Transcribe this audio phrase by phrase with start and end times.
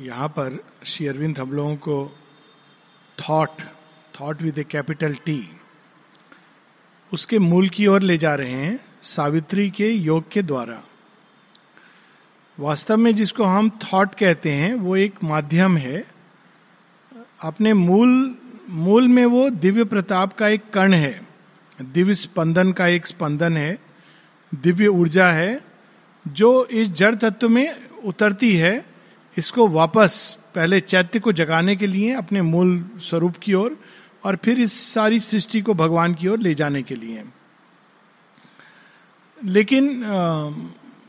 [0.00, 2.16] यहाँ पर श्री अरविंद हम लोगों को
[3.18, 3.60] thought
[4.20, 5.50] thought with a capital T
[7.12, 10.82] उसके मूल की ओर ले जा रहे हैं सावित्री के योग के द्वारा।
[12.58, 16.04] वास्तव में जिसको हम थॉट कहते हैं, वो एक माध्यम है।
[17.42, 18.34] अपने मूल
[18.68, 21.26] मूल में वो दिव्य प्रताप का एक कण है,
[21.82, 23.78] दिव्य स्पंदन का एक स्पंदन है,
[24.52, 25.60] दिव्य ऊर्जा है,
[26.28, 28.93] जो इस जड़ तत्व में उतरती है।
[29.38, 33.76] इसको वापस पहले चैत्य को जगाने के लिए अपने मूल स्वरूप की ओर और,
[34.24, 37.24] और फिर इस सारी सृष्टि को भगवान की ओर ले जाने के लिए।
[39.44, 40.02] लेकिन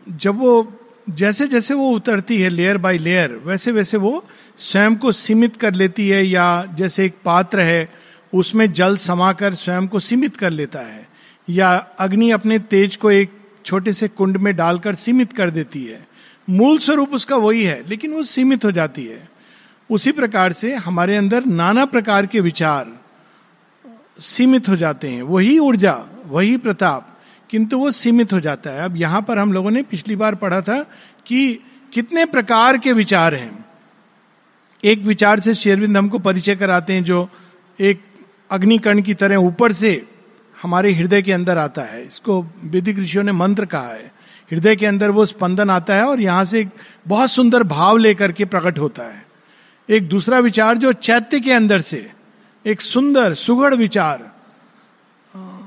[0.10, 4.26] जब वो जैसे जैसे वो उतरती है लेयर बाय लेयर वैसे वैसे वो
[4.58, 7.94] स्वयं को सीमित कर लेती है या जैसे एक पात्र है
[8.34, 11.10] उसमें जल समाकर स्वयं को सीमित कर लेता है
[11.50, 13.32] या अग्नि अपने तेज को एक
[13.66, 16.15] छोटे से कुंड में डालकर सीमित कर देती है।
[16.50, 19.30] मूल स्वरूप उसका वही है, लेकिन वो सीमित हो जाती है।
[19.90, 23.00] उसी प्रकार से हमारे अंदर नाना प्रकार के विचार
[24.20, 27.20] सीमित हो जाते हैं। वही ऊर्जा, वही प्रताप,
[27.50, 30.62] किंतु वो सीमित हो जाता है। अब यहाँ पर हम लोगों ने पिछली बार पढ़ा
[30.62, 30.86] था
[31.26, 31.60] कि
[31.94, 33.66] कितने प्रकार के विचार हैं।
[34.86, 37.30] एक विचार से शेरविंद हमको परिचय कराते हैं जो
[37.80, 38.02] एक
[38.52, 40.08] अग्निकर्ण की तरह ऊपर से
[40.62, 44.15] हमारे हृदय के अंदर आता है। इसको विधिक ऋषियों ने मंत्र कहा है।
[44.52, 46.70] हृदय के अंदर वो स्पंदन आता है और यहाँ से एक
[47.08, 49.26] बहुत सुंदर भाव लेकर के प्रकट होता है।
[49.90, 52.12] एक दूसरा विचार जो चैत्य के अंदर से,
[52.66, 54.32] एक सुंदर, सुगढ़ विचार,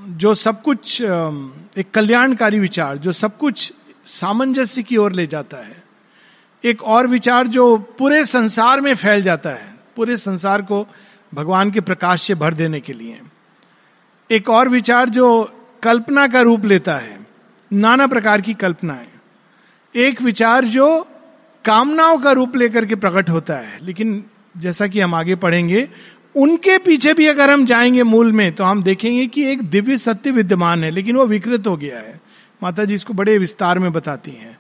[0.09, 3.73] जो सब कुछ एक कल्याणकारी विचार, जो सब कुछ
[4.07, 5.83] सामंजस्य की ओर ले जाता है।
[6.65, 10.87] एक और विचार जो पूरे संसार में फैल जाता है, पूरे संसार को
[11.33, 13.21] भगवान के प्रकाश से भर देने के लिए।
[14.31, 15.29] एक और विचार जो
[15.83, 17.18] कल्पना का रूप लेता है
[17.71, 19.07] नाना प्रकार की कल्पनाएँ।
[19.95, 21.07] एक विचार जो
[21.65, 24.25] कामनाओं का रूप लेकर के प्रकट होता है, लेकिन
[24.57, 25.89] जैसा कि हम आगे पढ़ेंगे,
[26.35, 30.31] उनके पीछे भी अगर हम जाएँगे मूल में तो हम देखेंगे कि एक दिव्य सत्य
[30.31, 32.21] विद्यमान है, लेकिन वो विकृत हो गया है।
[32.63, 34.59] माता जी इसको बड़े विस्तार में बताती हैं।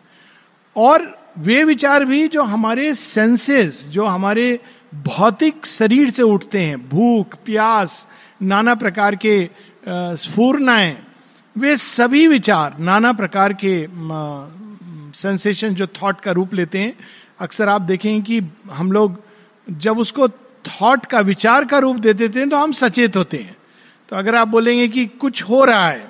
[0.76, 4.58] और वे विचार भी जो हमारे सेंसेस जो हमारे
[4.94, 8.06] भौतिक शरीर से उठते हैं, भूख, प्यास,
[8.42, 9.48] नाना प्रकार के
[9.88, 10.96] स्फूर्णाएँ
[11.56, 13.86] वे सभी विचार, नाना प्रकार के
[15.14, 16.92] सेंसेशन जो थॉट का रूप लेते हैं,
[17.40, 18.40] अक्सर आप देखें कि
[18.72, 19.22] हम लोग
[19.66, 20.28] जब उसको
[20.64, 23.56] थॉट का विचार का रूप दे देते हैं तो हम सचेत होते हैं।
[24.08, 26.06] तो अगर आप बोलेंगे कि कुछ हो रहा है,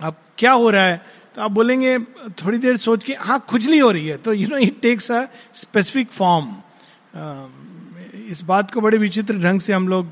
[0.00, 0.96] अब क्या हो रहा है
[1.36, 4.56] तो आप बोलेंगे, थोड़ी देर सोच के हाँ खुजली हो रही है। तो you know
[4.58, 6.54] it takes a specific form
[8.28, 10.06] इस बात को बड़े विचित्र ढंग से हम लोग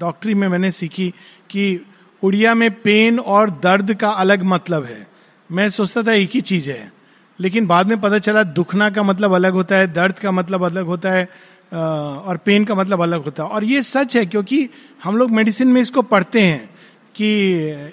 [0.00, 1.12] डॉक्टरी में मैंने सीखी
[1.50, 1.80] कि
[2.22, 5.06] उड़िया में पेन और दर्द का अलग मतलब है।
[5.50, 6.92] मैं सोचता था एक ही चीज़ है,
[7.38, 10.86] लेकिन बाद में पता चला दुखना का मतलब अलग होता है, दर्द का मतलब अलग
[10.86, 11.28] होता है
[11.72, 14.68] और पेन का मतलब अलग होता है। और ये सच है, क्योंकि
[15.04, 16.68] हम लोग मेडिसिन में इसको पढ़ते हैं
[17.14, 17.26] कि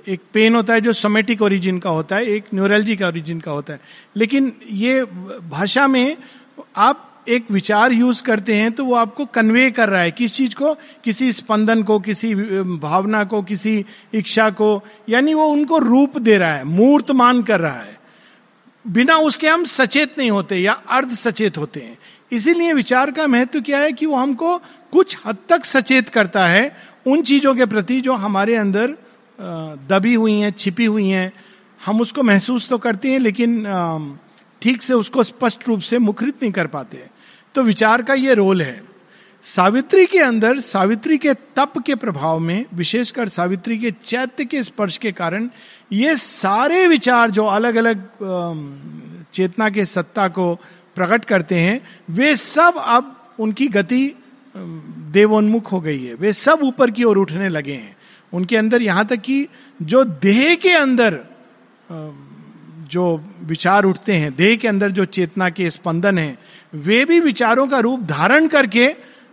[0.07, 3.51] एक पेन होता है जो सोमेटिक ओरिजिन का होता है, एक न्यूरलजी का ओरिजिन का
[3.51, 3.79] होता है।
[4.15, 5.03] लेकिन ये
[5.49, 6.17] भाषा में
[6.77, 10.55] आप एक विचार यूज़ करते हैं तो वो आपको कन्वे कर रहा है किस चीज़
[10.55, 10.73] को?
[11.03, 16.53] किसी स्पंदन को, किसी भावना को, किसी इच्छा को, यानी वो उनको रूप दे रहा
[16.53, 17.97] है, मूर्तमान कर रहा है।
[18.85, 21.97] बिना उसके हम सचेत नहीं होते या अर्ध सचेत होते हैं।
[22.31, 24.57] इसीलिए विचार का महत्व क्या है कि वो हमको
[24.93, 26.75] कुछ हद तक सचेत करता है
[27.07, 28.95] उन चीज़ों के प्रति जो हमारे अंदर
[29.89, 31.31] दबी हुई हैं, छिपी हुई हैं।
[31.81, 34.17] हम उसको महसूस तो करते हैं, लेकिन
[34.61, 37.03] ठीक से उसको स्पष्ट रूप से मुखरित नहीं कर पाते
[37.55, 38.83] तो विचार का ये रोल है।
[39.43, 44.97] सावित्री के अंदर, सावित्री के तप के प्रभाव में, विशेषकर सावित्री के चैत्य के स्पर्श
[44.97, 45.49] के कारण,
[45.91, 48.07] ये सारे विचार जो अलग अलग
[49.33, 50.55] चेतना के सत्ता को
[50.95, 54.15] प्रकट करते हैं, वे सब अब उनकी गति
[55.11, 57.95] देवोन्मुख हो गई है। वे सब ऊपर की ओर उठने लगे हैं।
[58.33, 59.47] उनके अंदर यहाँ तक कि
[59.81, 61.19] जो देह के अंदर
[62.91, 66.37] जो विचार उठते हैं, देह के अंदर जो चेतना के स्पंदन है,
[66.73, 68.89] वे भी विचारों का रूप धारण करके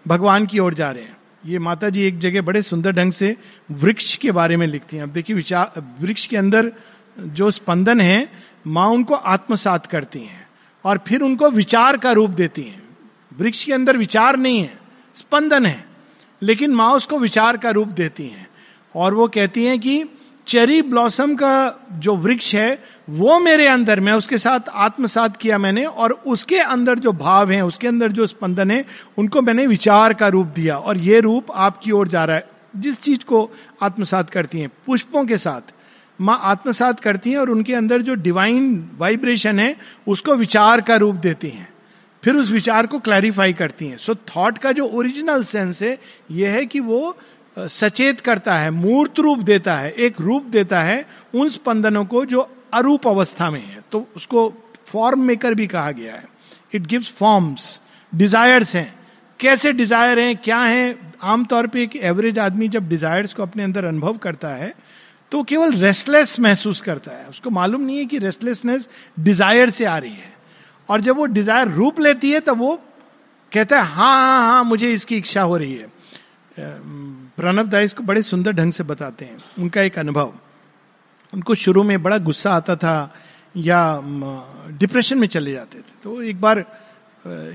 [0.06, 1.16] भगवान की ओर जा रहे हैं।
[1.46, 3.36] ये माता जी एक जगह बड़े सुंदर ढंग से
[3.70, 6.72] वृक्ष के बारे में लिखती हैं। अब देखिए विचार वृक्ष के अंदर
[7.16, 8.28] जो स्पंदन है,
[8.66, 10.46] माँ उनको आत्मसात करती हैं
[10.84, 12.82] और फिर उनको विचार का रूप देती हैं।
[13.38, 14.78] वृक्ष के अंदर विचार नहीं है,
[15.16, 15.84] स्पंदन है,
[16.42, 18.46] लेकिन माँ उसको विचार का रूप देती हैं।
[18.94, 20.04] और वो कहती हैं कि
[20.46, 25.84] चेरी ब्लॉसम का जो वृक्ष है वो मेरे अंदर, मैं उसके साथ आत्मसात किया मैंने
[25.84, 28.84] और उसके अंदर जो भाव है, उसके अंदर जो स्पंदन है,
[29.18, 33.00] उनको मैंने विचार का रूप दिया और ये रूप आपकी ओर जा रहा है। जिस
[33.00, 33.50] चीज़ को
[33.82, 35.72] आत्मसात करती हैं, पुष्पों के साथ।
[36.20, 39.76] माँ आत्मसात करती हैं और उनके अंदर जो डिवाइन वाइब्रेशन है,
[40.08, 41.68] उसको विचार का रूप देती हैं।
[42.24, 45.98] फिर उस विचार को क्लैरिफाई करती हैं। सो थॉट का जो ओरिजिनल सेंस है
[46.30, 47.16] यह है कि वो
[47.58, 52.48] सचेत करता है, मूर्त रूप देता है, एक रूप देता है उन स्पंदनों को जो
[52.72, 54.52] अरूप अवस्था में है। तो उसको
[54.88, 56.24] फॉर्म मेकर भी कहा गया है।
[56.74, 57.80] इट गिव्स फॉर्म्स
[58.12, 58.94] डिजायर्स हैं।
[59.40, 61.14] कैसे डिज़ायर हैं, क्या हैं?
[61.22, 64.74] आमतौर पे एक एवरेज आदमी जब डिजायर्स को अपने अंदर अनुभव करता है
[65.32, 68.88] तो केवल रेस्टलेस महसूस करता है। उसको मालूम नहीं है कि रेस्टलेसनेस
[69.18, 70.32] डिज़ायर से आ रही है।
[70.88, 72.74] और जब वो डिज़ायर रूप लेती है, तब वो
[73.52, 75.90] कहता है हाँ हाँ हाँ मुझे इसकी इच्छा हो रही है।
[77.36, 80.32] प्रणब दास को बड़े सुंदर ढंग से बताते हैं। उनका एक अनुभव।
[81.34, 83.14] उनको शुरू में बड़ा गुस्सा आता था
[83.56, 84.00] या
[84.68, 86.64] डिप्रेशन में चले जाते थे। तो एक बार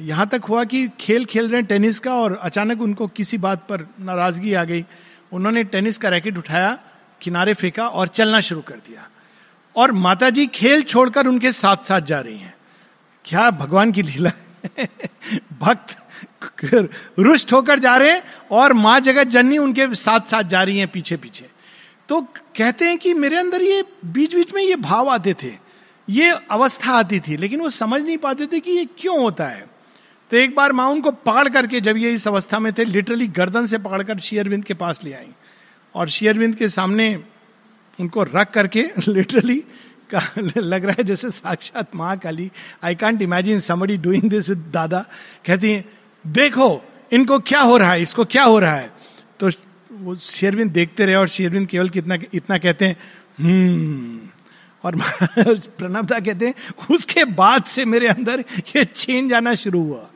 [0.01, 3.67] यहाँ तक हुआ कि खेल खेल रहे हैं टेनिस का और अचानक उनको किसी बात
[3.69, 4.85] पर नाराज़गी आ गई।
[5.31, 6.79] उन्होंने टेनिस का रैकेट उठाया,
[7.21, 9.07] किनारे फेंका और चलना शुरू कर दिया।
[9.75, 12.55] और माता जी खेल छोड़कर उनके साथ साथ जा रही हैं।
[13.25, 14.31] क्या भगवान की लीला
[15.59, 15.97] भक्त
[17.19, 20.87] रुष्ट होकर जा रहे हैं और माँ जगत जननी उनके साथ साथ जा रही हैं
[20.87, 21.49] पीछे पीछे
[22.09, 22.21] तो
[22.57, 25.53] कहते हैं कि मेरे अंदर ये बीच बीच में ये भाव आते थे।
[26.09, 29.67] ये अवस्था आती थी, लेकिन वो समझ नहीं पाते थे कि ये क्यों होता है।
[30.31, 33.65] तो एक बार माँ उनको पकड़ करके जब ये इस अवस्था में थे लिटरली गर्दन
[33.65, 35.29] से पकड़कर शेयरविंद के पास ले आई।
[35.95, 37.23] और शेयरविंद के सामने
[37.99, 39.63] उनको रख करके लिटरली
[40.57, 42.51] लग रहा है जैसे साक्षात Mahakali
[42.83, 45.05] I can't imagine somebody doing this with dada.
[45.45, 45.85] कहती हैं,
[46.27, 48.01] देखो, इनको क्या हो रहा है?
[48.01, 48.93] इसको क्या हो रहा है?
[49.39, 49.49] तो
[49.91, 52.97] वो शेरविंद देखते रहे और शेरविंद केवल कितना, इतना कहते हैं
[53.39, 54.19] हम्म
[54.83, 54.95] और
[55.77, 56.53] प्रणबदा कहते हैं,
[56.91, 58.43] उसके बाद से मेरे अंदर
[58.75, 60.09] ये चेंज आना शुरू हुआ।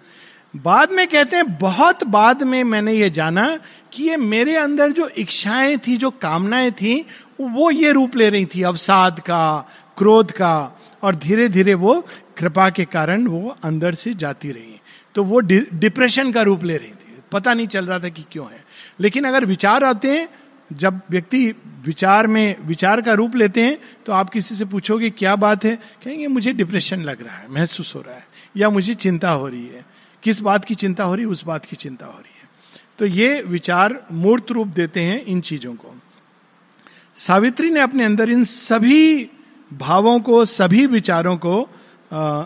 [0.56, 3.60] बाद में कहते हैं, बहुत बाद में मैंने ये जाना
[3.94, 7.06] कि ये मेरे अंदर जो इच्छाएँ थी, जो कामनाएँ थी,
[7.42, 12.08] वो ये रूप ले रही थी, अवसाद का, क्रोध का, और धीरे धीरे वो
[12.38, 14.82] कृपा के कारण वो अंदर से जाती रही।
[15.16, 15.40] तो वो
[15.74, 18.61] डिप्रेशन का रूप ले रही थी। पता नहीं चल रहा था कि क्यों है।
[19.01, 20.27] लेकिन अगर विचार आते हैं
[20.71, 21.48] जब व्यक्ति
[21.86, 25.75] विचार में विचार का रूप लेते हैं तो आप किसी से पूछोगे क्या बात है?
[26.03, 28.27] कहेंगे मुझे डिप्रेशन लग रहा है महसूस हो रहा है
[28.57, 29.86] या मुझे चिंता हो रही है।
[30.24, 32.50] किस बात की चिंता हो रही है उस बात की चिंता हो रही है।
[33.00, 35.95] तो ये विचार मूर्त रूप देते हैं इन चीज़ों को।
[37.15, 39.30] सावित्री ने अपने अंदर इन सभी
[39.74, 41.62] भावों को सभी विचारों को
[42.13, 42.44] आ,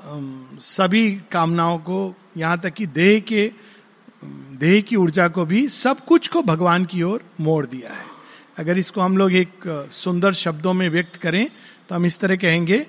[0.61, 3.51] सभी कामनाओं को यहाँ तक कि देह के
[4.55, 8.05] देह की ऊर्जा को भी सब कुछ को भगवान की ओर मोड़ दिया है।
[8.57, 11.47] अगर इसको हम लोग एक सुंदर शब्दों में व्यक्त करें
[11.89, 12.79] तो हम इस तरह कहेंगे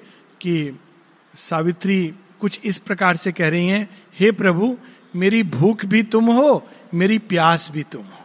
[0.41, 0.79] कि
[1.35, 4.77] सावित्री कुछ इस प्रकार से कह रही हैं, हे प्रभु,
[5.17, 6.63] मेरी भूख भी तुम हो,
[6.95, 8.25] मेरी प्यास भी तुम हो।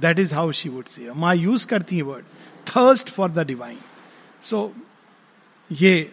[0.00, 2.24] That is how she would say माँ यूज़ करती है word
[2.66, 3.78] thirst for the divine
[4.42, 4.72] so
[5.70, 6.10] ये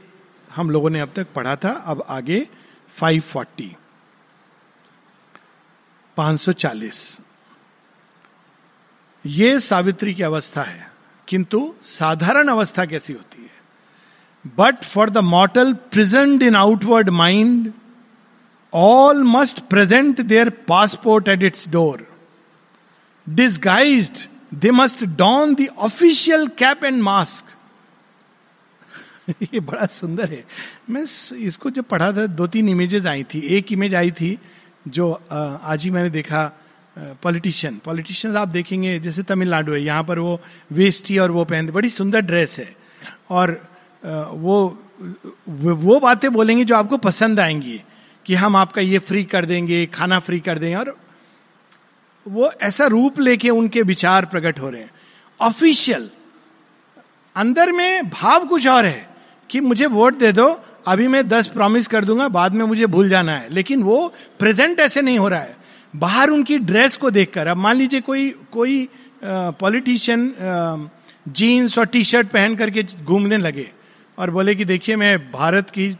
[0.49, 2.47] हम लोगों ने अब तक पढ़ा था, अब आगे
[2.97, 3.75] 540
[6.17, 7.19] 540
[9.25, 10.91] ये सावित्री की अवस्था है,
[11.27, 13.49] किंतु साधारण अवस्था कैसी होती है?
[14.57, 17.71] But for the mortal present in outward mind
[18.73, 22.07] all must present their passport at its door
[23.27, 27.45] disguise they must don the official cap and mask
[29.43, 30.43] ये बड़ा सुंदर है।
[30.89, 31.01] मैं
[31.37, 34.37] इसको जब पढ़ा था दो तीन इमेजेस आई थी, एक इमेज आई थी
[34.85, 36.51] जो आज ही मैंने देखा
[37.23, 40.39] पॉलिटिशियन पॉलिटिशियन आप देखेंगे, जैसे तमिलनाडु है, यहाँ पर वो
[40.71, 42.75] वेस्टी और वो पहनते, बड़ी सुंदर ड्रेस है।
[43.29, 43.59] और
[44.31, 44.57] वो
[45.47, 47.81] वो बातें बोलेंगे जो आपको पसंद आएँगी,
[48.25, 50.95] कि हम आपका ये फ्री कर देंगे, खाना फ्री कर देंगे। और
[52.25, 54.91] वो ऐसा रूप लेके उनके विचार प्रकट हो रहे हैं।
[55.39, 56.09] ऑफिशियल
[57.35, 59.09] अंदर में भाव कुछ और है,
[59.49, 60.47] कि मुझे वोट दे दो
[60.87, 64.79] अभी मैं दस प्रॉमिस कर दूँगा, बाद में मुझे भूल जाना है। लेकिन वो प्रेजेंट
[64.79, 65.55] ऐसे नहीं हो रहा है।
[65.93, 68.87] बाहर उनकी ड्रेस को देखकर, अब मान लीजिए कोई कोई
[69.23, 70.89] पॉलिटिशियन
[71.27, 73.69] जीन्स और टी शर्ट पहन करके घूमने लगे
[74.17, 75.95] और बोले कि देखिए, मैं भारत की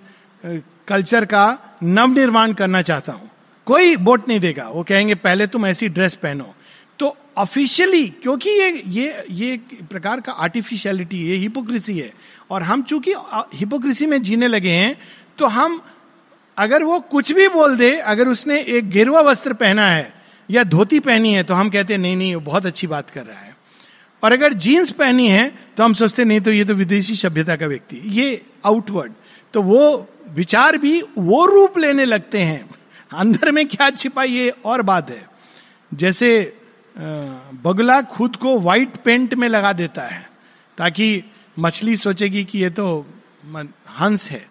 [0.88, 3.30] कल्चर का नव निर्माण करना चाहता हूँ।
[3.68, 6.54] कोई वोट नहीं देगा। वो कहेंगे, पहले तुम ऐसी ड्रेस पहनो।
[7.00, 9.58] तो ऑफिशियली क्योंकि ये ये ये
[9.92, 12.12] प्रकार का आर्टिफिशियलिटी ये हिपोक्रेसी है
[12.50, 13.14] और हम चूँकि
[13.54, 14.96] हिपोक्रेसी में जीने लगे हैं
[15.38, 15.82] तो हम,
[16.58, 20.14] अगर वो कुछ भी बोल दे, अगर उसने एक गिरवा वस्त्र पहना है,
[20.50, 23.25] या धोती पहनी है तो हम कहते हैं, नहीं नहीं, वो बहुत अच्छी बात कर
[23.25, 23.54] रहा है।
[24.24, 25.48] और अगर जीन्स पहनी है
[25.78, 29.14] तो हम सोचते नहीं तो ये तो विदेशी सभ्यता का व्यक्ति ये आउटवर्ड
[29.54, 32.70] तो वो विचार भी वो रूप लेने लगते हैं।
[33.12, 35.28] अंदर में क्या छिपा ये और बात है।
[35.92, 36.58] जैसे
[37.64, 40.30] बगला खुद को व्हाइट पेंट में लगा देता है,
[40.78, 41.24] ताकि
[41.59, 43.05] मछली सोचेगी कि ये तो
[44.00, 44.50] हंस है।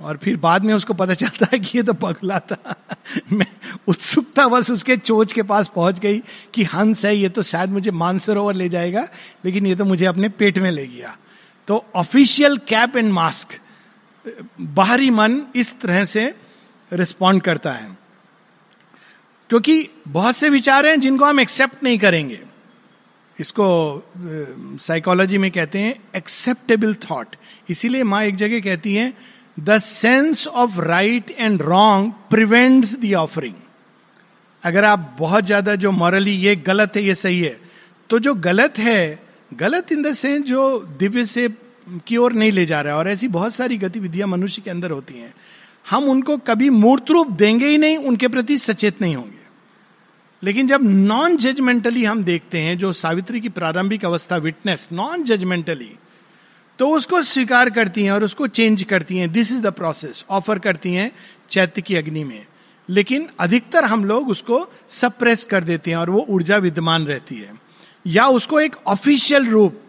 [0.00, 2.74] और फिर बाद में उसको पता चलता है कि ये तो पगला था
[3.32, 3.46] मैं
[3.88, 6.18] उत्सुकता बस उसके चोच के पास पहुँच गई
[6.54, 9.08] कि हंस है, ये तो शायद मुझे मानसरोवर ले जाएगा,
[9.44, 11.16] लेकिन ये तो मुझे अपने पेट में ले गया।
[11.68, 13.58] तो ऑफिशियल कैप एंड मास्क
[14.60, 16.34] बाहरी मन इस तरह से
[16.92, 17.98] रिस्पॉन्ड करता है।
[19.48, 22.42] क्योंकि बहुत से विचार हैं जिनको हम एक्सेप्ट नहीं करेंगे।
[23.38, 23.66] इसको
[24.80, 27.36] साइकोलॉजी में कहते हैं एक्सेप्टेबल थॉट
[27.70, 29.12] इसीलिए माँ एक जगह कहती है
[29.60, 33.54] the sense of right and wrong prevents the offering
[34.62, 37.60] अगर आप बहुत ज़्यादा जो मॉरली ये गलत है, ये सही है
[38.10, 39.20] तो जो गलत है,
[39.54, 41.48] गलत इन द सेंस जो दिव्य से
[42.06, 44.90] की ओर नहीं ले जा रहा है, और ऐसी बहुत सारी गतिविधियाँ मनुष्य के अंदर
[44.90, 45.34] होती हैं,
[45.86, 49.43] हम उनको कभी मूर्त रूप देंगे ही नहीं, उनके प्रति सचेत नहीं होंगे।
[50.44, 55.94] लेकिन जब नॉन जजमेंटली हम देखते हैं, जो सावित्री की प्रारंभिक अवस्था विटनेस नॉन जजमेंटली
[56.78, 60.58] तो उसको स्वीकार करती हैं और उसको चेंज करती हैं। This is the process offer
[60.58, 61.10] करती हैं
[61.50, 62.46] चैत्य की अग्नि में।
[62.88, 67.52] लेकिन अधिकतर हम लोग उसको सप्रेस कर देते हैं और वो ऊर्जा विद्यमान रहती है।
[68.06, 69.80] या उसको एक ऑफिशियल रूप,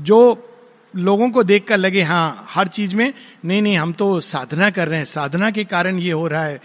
[0.00, 0.53] जो
[0.96, 4.98] लोगों को देखकर लगे हाँ हर चीज़ में, नहीं नहीं, हम तो साधना कर रहे
[4.98, 6.60] हैं। साधना के कारण ये हो रहा है।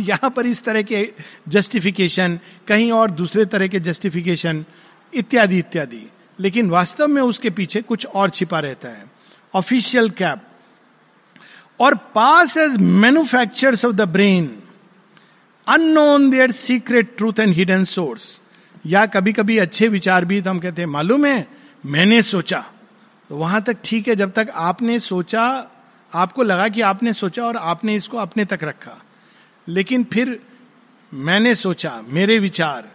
[0.00, 1.12] यहाँ पर इस तरह के
[1.48, 2.38] जस्टिफिकेशन
[2.68, 4.64] कहीं और दूसरे तरह के जस्टिफिकेशन
[5.14, 9.04] इत्यादि इत्यादि। लेकिन वास्तव में उसके पीछे कुछ और छिपा रहता है।
[9.54, 10.42] ऑफिशियल कैप
[11.80, 14.58] और pass as manufactures of the brain
[15.68, 18.40] unknown their secret truth and hidden source
[18.86, 21.48] या कभी कभी अच्छे विचार भी तो हम कहते हैं, मालूम है?
[21.86, 22.64] मैंने सोचा।
[23.28, 25.70] तो वहाँ तक ठीक है जब तक आपने सोचा,
[26.14, 29.02] आपको लगा कि आपने सोचा और आपने इसको अपने तक रखा।
[29.68, 30.40] लेकिन फिर
[31.14, 32.94] मैंने सोचा, मेरे विचार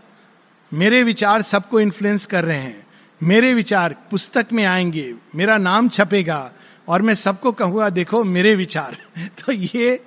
[0.74, 2.88] मेरे विचार सबको इन्फ्लुएंस कर रहे हैं।
[3.24, 6.52] मेरे विचार पुस्तक में आएँगे, मेरा नाम छपेगा
[6.88, 10.06] और मैं सबको कहूँगा, देखो, मेरे विचार। तो ये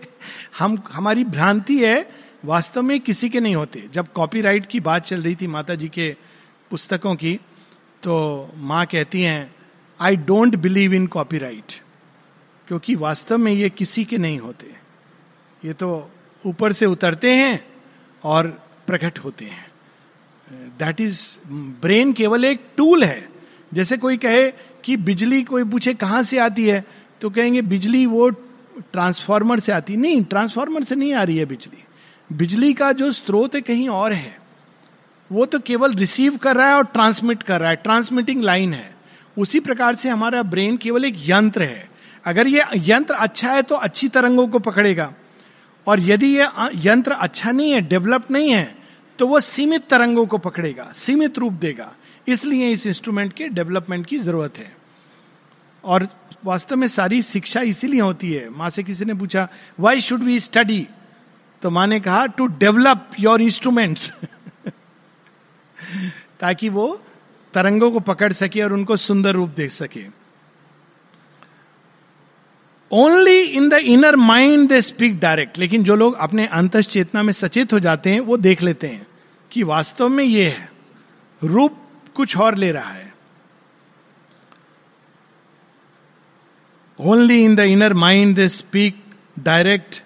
[0.59, 2.11] हम, हमारी भ्रांति है,
[2.45, 5.89] वास्तव में किसी के नहीं होते। जब कॉपीराइट की बात चल रही थी माता जी
[5.89, 6.17] के
[6.71, 7.35] पुस्तकों की
[8.03, 9.55] तो माँ कहती हैं
[10.03, 11.73] I don't believe in copyright
[12.69, 14.67] क्योंकि वास्तव में ये किसी के नहीं होते।
[15.63, 16.11] ये तो
[16.45, 17.65] ऊपर से उतरते हैं
[18.25, 18.47] और
[18.87, 19.67] प्रकट होते हैं।
[20.79, 21.23] दैट इज़
[21.83, 23.29] ब्रेन केवल एक टूल है।
[23.73, 24.51] जैसे कोई कहे
[24.85, 26.85] कि बिजली कोई पूछे कहाँ से आती है
[27.21, 31.85] तो कहेंगे, बिजली वो ट्रांसफार्मर से आती। नहीं ट्रांसफार्मर से नहीं आ रही है बिजली।
[32.31, 34.39] बिजली का जो स्रोत है कहीं और है,
[35.31, 38.95] वो तो केवल रिसीव कर रहा है और ट्रांसमिट कर रहा है। ट्रांसमिटिंग लाइन है।
[39.37, 41.89] उसी प्रकार से हमारा ब्रेन केवल एक यंत्र है।
[42.25, 45.13] अगर ये यंत्र अच्छा है तो अच्छी तरंगों को पकड़ेगा।
[45.87, 46.49] और यदि ये
[46.85, 48.75] यंत्र अच्छा नहीं है डेवलप नहीं है
[49.19, 51.93] तो वो सीमित तरंगों को पकड़ेगा, सीमित रूप देगा।
[52.27, 54.73] इसलिए इस इंस्ट्रूमेंट के डेवलपमेंट की ज़रूरत है।
[55.85, 56.07] और
[56.45, 59.49] वास्तव में सारी शिक्षा इसीलिए होती है। माँ से किसी ने पूछा
[59.81, 60.87] वाई शुड वी स्टडी
[61.63, 64.13] तो माँ ने कहा टू डेवलप योर इंस्ट्रूमेंट्स
[66.41, 66.87] ताकि वो
[67.55, 70.05] तरंगों को पकड़ सके और उनको सुंदर रूप देख सके।
[72.93, 77.33] Only in the inner mind they speak direct लेकिन जो लोग अपने अंत चेतना में
[77.33, 79.07] सचेत हो जाते हैं, वो देख लेते हैं
[79.51, 80.73] कि वास्तव में ये है।
[81.45, 81.79] रूप
[82.15, 83.15] कुछ और ले रहा है।
[87.01, 89.05] Only in the inner mind they speak
[89.39, 90.03] direct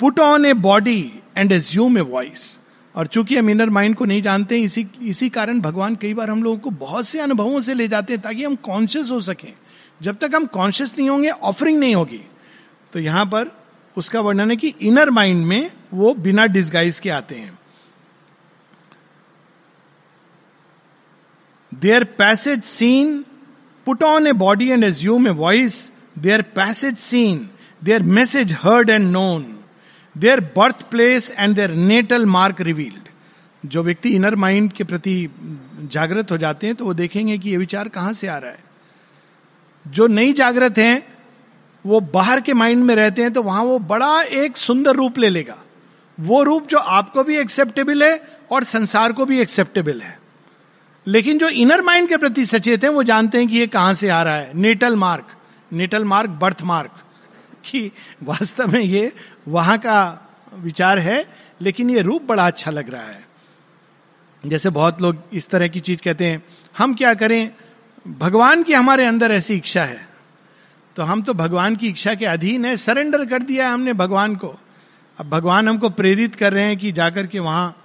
[0.00, 2.58] put on a body and assume a voice
[2.94, 6.42] और चूँकि हम इनर माइंड को नहीं जानते, इसी इसी कारण भगवान कई बार हम
[6.42, 9.52] लोगों को बहुत से अनुभवों से ले जाते हैं ताकि हम कॉन्शियस हो सकें।
[10.00, 12.20] जब तक हम कॉन्शियस नहीं होंगे ऑफरिंग नहीं होगी।
[12.92, 13.50] तो यहाँ पर
[13.96, 17.58] उसका वर्णन है कि इनर माइंड में वो बिना डिस्गाइज के आते हैं।
[21.72, 23.24] Their passage seen
[23.86, 27.48] put on a body and assume a voice their passage seen
[27.82, 29.42] their message heard and known
[30.16, 33.08] their birth place and their natal mark revealed
[33.64, 35.14] जो व्यक्ति इनर माइंड के प्रति
[35.82, 38.64] जागृत हो जाते हैं तो वो देखेंगे कि ये विचार कहाँ से आ रहा है।
[39.86, 41.02] जो नहीं जागृत हैं,
[41.84, 45.28] वो बाहर के माइंड में रहते हैं तो वहाँ वो बड़ा एक सुंदर रूप ले
[45.28, 45.56] लेगा।
[46.18, 50.18] वो रूप जो आपको भी एक्सेप्टेबल है और संसार को भी एक्सेप्टेबल है।
[51.06, 54.08] लेकिन जो इनर माइंड के प्रति सचेत है, वो जानते हैं कि ये कहाँ से
[54.08, 55.36] आ रहा है। Natal mark
[55.70, 57.00] natal mark birth mark
[57.64, 57.90] कि
[58.22, 59.12] वास्तव में ये
[59.46, 61.24] वहाँ का विचार है,
[61.60, 63.24] लेकिन ये रूप बड़ा अच्छा लग रहा है।
[64.44, 66.42] जैसे बहुत लोग इस तरह की चीज़ कहते हैं,
[66.74, 67.50] हम क्या करें?
[68.06, 70.06] भगवान की हमारे अंदर ऐसी इच्छा है।
[70.96, 74.34] तो हम तो भगवान की इच्छा के अधीन है, सरेंडर कर दिया है हमने भगवान
[74.36, 74.54] को।
[75.18, 77.76] अब भगवान हमको प्रेरित कर रहे हैं कि जाकर के वहाँ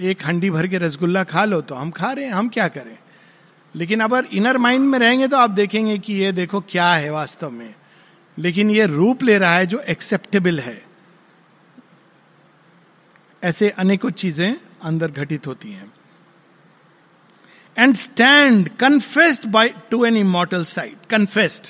[0.00, 2.96] एक हंडी भर के रसगुल्ला खा लो तो हम खा रहे हैं, हम क्या करें?
[3.74, 7.50] लेकिन अगर इनर माइंड में रहेंगे तो आप देखेंगे कि ये देखो क्या है वास्तव
[7.50, 7.74] में।
[8.38, 10.84] लेकिन ये रूप ले रहा है जो एक्सेप्टेबल है।
[13.44, 15.92] ऐसे अनेकों चीज़ें अंदर घटित होती हैं।
[17.78, 21.66] And stand confessed by to an immortal sight confessed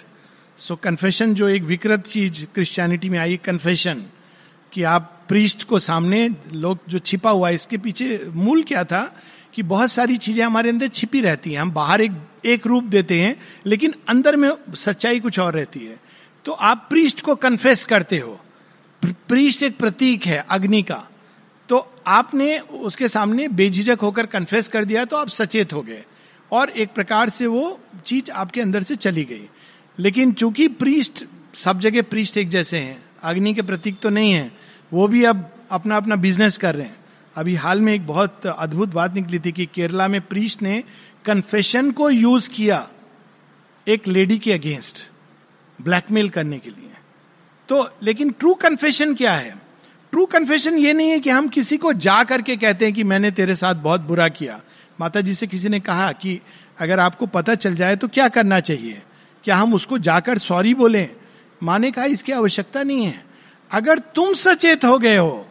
[0.59, 4.04] so confession जो एक विकृत चीज़ क्रिश्चियनिटी में आई कन्फेशन
[4.73, 9.21] कि आप प्रीस्ट को सामने लोग जो छिपा हुआ है, इसके पीछे मूल क्या था?
[9.54, 12.12] कि बहुत सारी चीज़ें हमारे अंदर छिपी रहती हैं। हम बाहर एक
[12.44, 16.00] एक रूप देते हैं, लेकिन अंदर में सच्चाई कुछ और रहती है।
[16.45, 18.41] तो आप प्रीस्ट को कन्फेस करते हो।
[19.05, 21.09] प्रीस्ट एक प्रतीक है, अग्नि का।
[21.69, 26.05] तो आपने उसके सामने बेझिझक होकर कन्फेस कर दिया तो आप सचेत हो गए।
[26.53, 29.49] और एक प्रकार से वो चीज़ आपके अंदर से चली गई।
[29.99, 31.25] लेकिन चूँकि प्रीस्ट,
[31.55, 34.53] सब जगह प्रीस्ट एक जैसे हैं, अग्नि के प्रतीक तो नहीं है,
[34.93, 36.97] वो भी अब अपना अपना बिज़नेस कर रहे हैं।
[37.37, 40.85] अभी हाल में एक बहुत अद्भुत बात निकली थी कि केरला में प्रीस्ट ने
[41.25, 42.89] कन्फेशन को यूज़ किया
[43.89, 45.09] एक लेडी के अगेंस्ट
[45.83, 46.90] ब्लैकमेल करने के लिए।
[47.69, 49.57] तो लेकिन ट्रू कन्फेशन क्या है?
[50.11, 53.31] ट्रू कन्फेशन ये नहीं है कि हम किसी को जा करके कहते हैं कि मैंने
[53.31, 54.61] तेरे साथ बहुत बुरा किया।
[55.00, 56.40] माता जी से किसी ने कहा कि
[56.78, 59.02] अगर आपको पता चल जाए तो क्या करना चाहिए?
[59.45, 61.09] क्या हम उसको जाकर सॉरी बोले?
[61.62, 63.25] माँ ने कहा, इसकी आवश्यकता नहीं है।
[63.71, 65.47] अगर तुम सचेत हो गए हो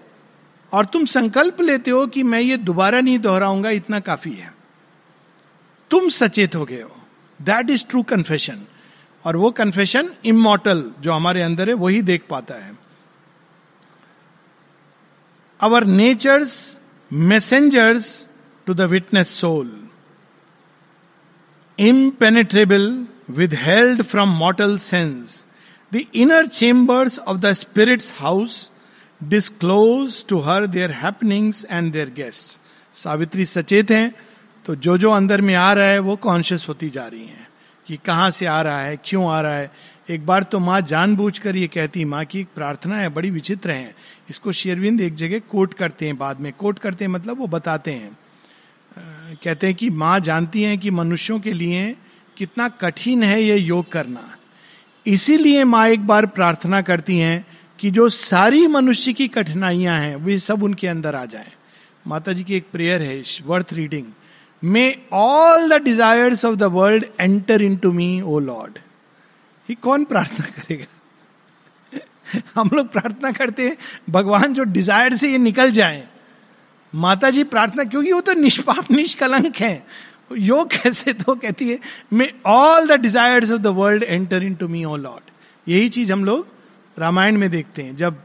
[0.74, 4.54] और तुम संकल्प लेते हो कि मैं ये दोबारा नहीं दोहराऊँगा, इतना काफ़ी है।
[5.90, 6.96] तुम सचेत हो गए हो।
[7.42, 8.62] दैट इज़ ट्रू कन्फेशन
[9.26, 12.78] और वो कन्फेशन इमोटल जो हमारे अंदर है, वही देख पाता है।
[15.60, 16.80] Our nature's
[17.14, 18.28] messengers
[18.66, 19.88] to the witness soul
[23.54, 25.46] withheld from mortal sense
[25.94, 28.72] the inner chambers of the spirit's house
[29.24, 32.60] disclose to her their happenings and their guest
[32.94, 34.16] Savitri सचेत हैं
[34.66, 37.48] तो जो जो अंदर में आ रहा है, वो कॉन्शियस होती जा रही हैं।
[37.88, 39.72] कि कहाँ से आ रहा है, क्यों आ रहा है।
[40.10, 43.96] एक बार तो माँ जानबूझकर ये कहती, माँ की एक प्रार्थना है, बड़ी विचित्र है।
[44.30, 47.92] इसको शेरविंद एक जगह कोट करते हैं बाद में। कोट करते हैं मतलब वो बताते
[47.92, 48.18] हैं।
[49.44, 51.96] कहते हैं कि माँ जानती हैं कि मनुष्यों के लिए
[52.38, 54.36] कितना कठिन है ये योग करना।
[55.06, 57.46] इसीलिए माँ एक बार प्रार्थना करती हैं
[57.80, 61.52] कि जो सारी मनुष्य की कठिनाइयाँ हैं, वे सब उनके अंदर आ जाए।
[62.08, 64.06] माता जी की एक प्रेयर है worth reading
[64.64, 68.80] may all the desires of the world enter into me O Lord
[69.70, 70.86] ये कौन प्रार्थना करेगा?
[72.56, 73.78] हम लोग प्रार्थना करते हैं,
[74.10, 76.08] भगवान जो डिज़ायर से ये निकल जाए।
[76.94, 79.86] माता जी प्रार्थना, क्योंकि वो तो निष्पाप, निष्कलंक है।
[80.32, 81.80] योग कैसे तो कहती है
[82.14, 85.32] may all the desires of the world enter into me O Lord
[85.68, 86.48] यही चीज़ हम लोग
[86.98, 88.22] रामायण में देखते हैं, जब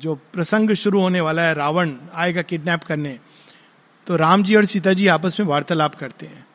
[0.00, 3.18] जो प्रसंग शुरू होने वाला है, रावण आएगा किडनैप करने।
[4.10, 6.46] तो राम जी और सीता जी आपस में वार्तालाप करते हैं।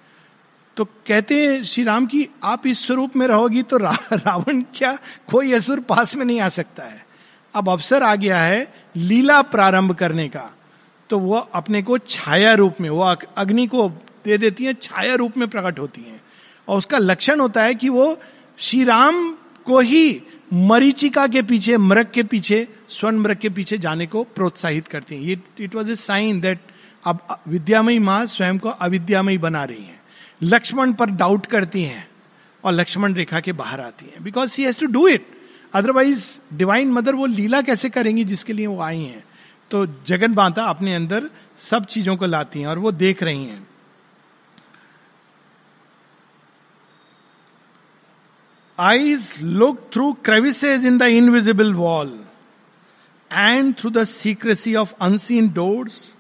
[0.78, 4.98] तो कहते हैं श्री राम की आप इस स्वरूप में रहोगी तो रा, रावण क्या
[5.32, 7.06] कोई असुर पास में नहीं आ सकता है।
[7.54, 10.58] अब अवसर आ गया है लीला प्रारंभ करने का।
[11.10, 13.02] तो वो अपने को छाया रूप में वो
[13.38, 13.89] अग्नि को
[14.26, 16.22] दे देती है छाया रूप में प्रकट होती है।
[16.68, 18.20] और उसका लक्षण होता है कि वो
[18.58, 24.08] श्री राम को ही मरीचिका के पीछे मृग के पीछे स्वर्ण मृग के पीछे जाने
[24.08, 26.60] को प्रोत्साहित करती हैं। It was a sign that
[27.06, 30.02] अब विद्यामयी माँ स्वयं को अविद्यामयी बना रही हैं।
[30.44, 32.08] लक्ष्मण पर डाउट करती हैं
[32.63, 35.28] और लक्ष्मण रेखा के बाहर आती हैं। Because she has to do it
[35.74, 39.24] otherwise divine mother वो लीला कैसे करेंगी जिसके लिए वो आई हैं?
[39.72, 43.68] तो जगन माता अपने अंदर सब चीज़ों को लाती हैं और वो देख रही हैं।
[48.80, 52.20] Eyes look through crevices in the invisible wall
[53.34, 56.14] and through the secrecy of unseen of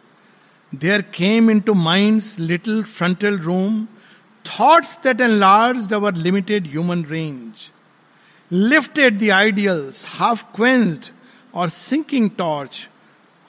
[0.75, 3.87] there came into mind little frontal room
[4.45, 7.71] thoughts that enlarge our limited human range
[8.51, 11.05] lifted the ideals half quenched
[11.53, 12.89] और sinking torch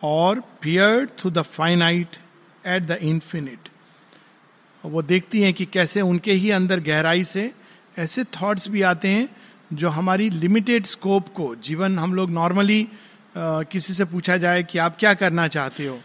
[0.02, 2.08] और peer through the finite
[2.66, 3.68] at the infinite
[4.84, 7.52] वो देखती हैं कि कैसे उनके ही अंदर गहराई से
[7.98, 9.28] ऐसे थॉट्स भी आते हैं
[9.72, 12.88] जो हमारी लिमिटेड स्कोप को, जीवन हम लोग नॉर्मली
[13.38, 16.00] किसी से पूछा जाए कि आप क्या करना चाहते हो?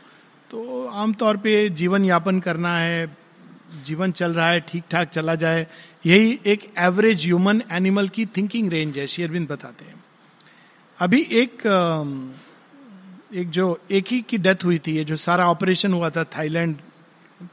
[0.52, 3.06] तो आमतौर पे जीवन यापन करना है,
[3.86, 5.66] जीवन चल रहा है ठीक ठाक चला जाए,
[6.06, 10.04] यही एक एवरेज ह्यूमन एनिमल की थिंकिंग रेंज है शेरविंद बताते हैं।
[11.00, 11.62] अभी एक
[13.34, 16.76] एक जो एक ही की डेथ हुई थी, ये जो सारा ऑपरेशन हुआ था थाईलैंड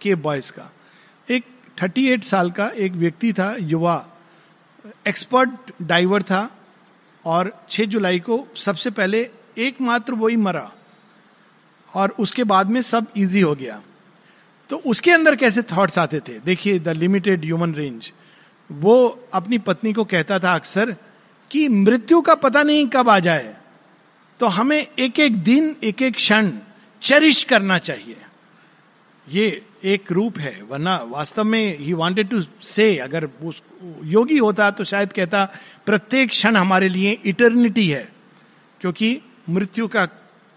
[0.01, 0.71] के बॉयज़ का,
[1.29, 1.45] एक
[1.79, 4.05] 38 साल का एक व्यक्ति था, युवा
[5.07, 6.51] एक्सपर्ट डाइवर था,
[7.25, 10.71] और 6 जुलाई को सबसे पहले एकमात्र वही मरा।
[11.99, 13.81] और उसके बाद में सब इजी हो गया।
[14.71, 16.39] तो उसके अंदर कैसे थॉट्स आते थे?
[16.41, 18.13] देखिए द लिमिटेड ह्यूमन रेंज
[18.71, 18.97] वो
[19.35, 20.97] अपनी पत्नी को कहता था अक्सर
[21.51, 23.55] कि मृत्यु का पता नहीं कब आ जाए
[24.41, 26.51] तो हमें एक एक दिन एक एक क्षण
[27.03, 28.17] चेरिश करना चाहिए।
[29.27, 33.29] ये एक रूप है, वरना वास्तव में ही वांटेड टू से अगर
[34.05, 35.45] योगी होता तो शायद कहता,
[35.87, 38.09] प्रत्येक क्षण हमारे लिए इटर्निटी है,
[38.81, 40.07] क्योंकि मृत्यु का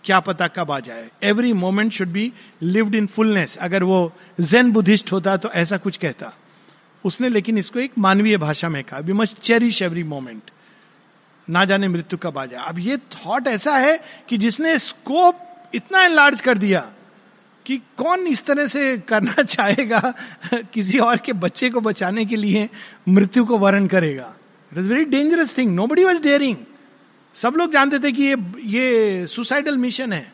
[0.04, 4.12] क्या पता कब आ जाए। Every moment should be lived in fullness अगर वो
[4.42, 6.34] जेन बुद्धिस्ट होता तो ऐसा कुछ कहता।
[7.06, 10.52] उसने लेकिन इसको एक मानवीय भाषा में कहा। We must cherish every moment
[11.48, 16.04] ना जाने मृत्यु कब आ जाए। अब ये थॉट ऐसा है कि जिसने स्कोप इतना
[16.04, 16.80] एनलार्ज कर दिया
[17.66, 20.14] कि कौन इस तरह से करना चाहेगा
[20.74, 22.70] किसी और के बच्चे को बचाने के लिए
[23.10, 24.34] मृत्यु को वर्ण करेगा।
[24.72, 26.58] It is very dangerous thing nobody was daring
[27.36, 28.36] सब लोग जानते थे कि ये
[28.68, 30.32] ये सुसाइडल मिशन है,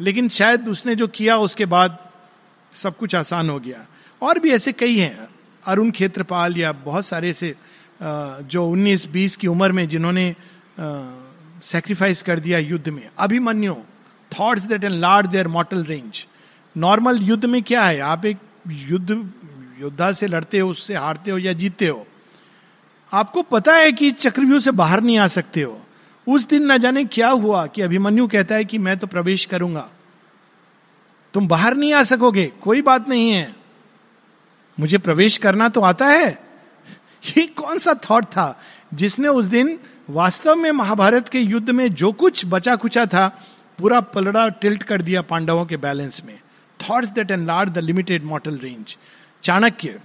[0.00, 1.98] लेकिन शायद उसने जो किया उसके बाद
[2.72, 3.86] सब कुछ आसान हो गया।
[4.22, 5.28] और भी ऐसे कई हैं,
[5.64, 7.54] अरुण क्षेत्रपाल या बहुत सारे ऐसे
[8.00, 10.34] जो 19-20 की उम्र में जिन्होंने
[11.62, 13.74] सेक्रीफाइस कर दिया युद्ध में। Abhimanyu
[14.32, 16.24] thoughts that enlarge their mortal range
[16.76, 17.98] normal युद्ध में क्या है?
[18.00, 19.10] आप एक युद्ध,
[19.80, 22.06] योद्धा से लड़ते हो, उससे हारते हो या जीतते हो।
[23.12, 25.80] आपको पता है कि चक्रव्यूह से बाहर नहीं आ सकते हो।
[26.26, 29.88] उस दिन न जाने क्या हुआ कि अभिमन्यु कहता है कि मैं तो प्रवेश करूँगा।
[31.34, 33.54] तुम बाहर नहीं आ सकोगे, कोई बात नहीं है।
[34.78, 36.30] मुझे प्रवेश करना तो आता है।
[37.28, 38.58] ये कौन सा थॉट था
[38.94, 39.78] जिसने उस दिन
[40.10, 43.28] वास्तव में महाभारत के युद्ध में जो कुछ बचा खुचा था,
[43.78, 46.38] पूरा पलड़ा टिल्ट कर दिया पांडवों के बैलेंस में।
[46.80, 48.96] Thoughts that enlarge the limited mortal range
[49.44, 50.00] Chanakya,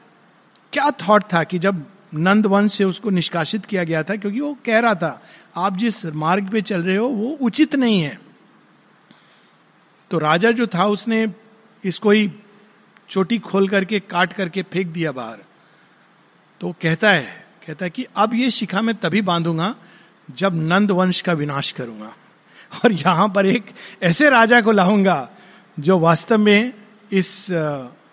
[0.74, 4.58] क्या थॉट था कि जब नंद वंश से उसको निष्कासित किया गया था, क्योंकि वो
[4.66, 5.22] कह रहा था
[5.56, 8.20] आप जिस मार्ग पे चल रहे हो, वो उचित नहीं है।
[10.12, 11.28] तो राजा जो था, उसने
[11.84, 12.32] इसको ही
[13.10, 15.38] चोटी खोल करके, काट करके फेंक दिया बाहर।
[16.62, 19.76] तो कहता है कहता है कि अब ये शिखा मैं तभी बांधूँगा,
[20.32, 22.16] जब नंद वंश का विनाश करूँगा।
[22.86, 23.72] और यहाँ पर एक
[24.04, 25.30] ऐसे राजा को लाऊँगा,
[25.80, 26.74] जो वास्तव में
[27.12, 27.52] इस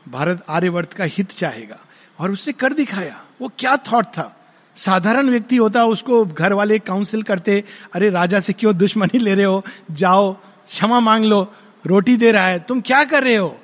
[0.09, 1.79] भारत आर्यवर्त का हित चाहेगा।
[2.21, 4.38] और उसने कर दिखाया। वो क्या थॉट था?
[4.79, 7.63] साधारण व्यक्ति होता, उसको घर वाले काउंसिल करते,
[7.95, 9.65] अरे राजा से क्यों दुश्मनी ले रहे हो?
[9.91, 10.33] जाओ,
[10.67, 11.41] क्षमा मांग लो,
[11.85, 13.59] रोटी दे रहा है, तुम क्या कर रहे हो?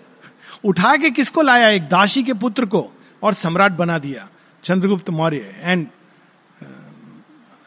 [0.65, 1.69] उठा के किसको लाया?
[1.69, 2.91] एक दासी के पुत्र को
[3.23, 4.29] और सम्राट बना दिया।
[4.65, 5.55] Chandragupta Maurya.
[5.59, 5.87] And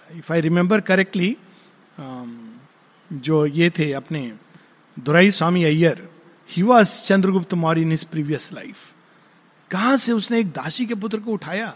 [0.10, 1.36] if I remember correctly
[3.12, 4.22] जो ये थे अपने
[4.98, 6.08] Durai Swami Iyer
[6.50, 8.78] he was Chandragupta Maurya in his previous life
[9.72, 11.74] कहाँ से उसने एक दासी के पुत्र को उठाया?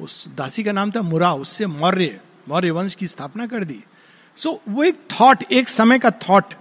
[0.00, 3.82] उस दासी का नाम था मुरा उससे मौर्य मौर्य वंश की स्थापना कर दी।
[4.38, 6.54] सो so, वो एक थॉट एक समय का thought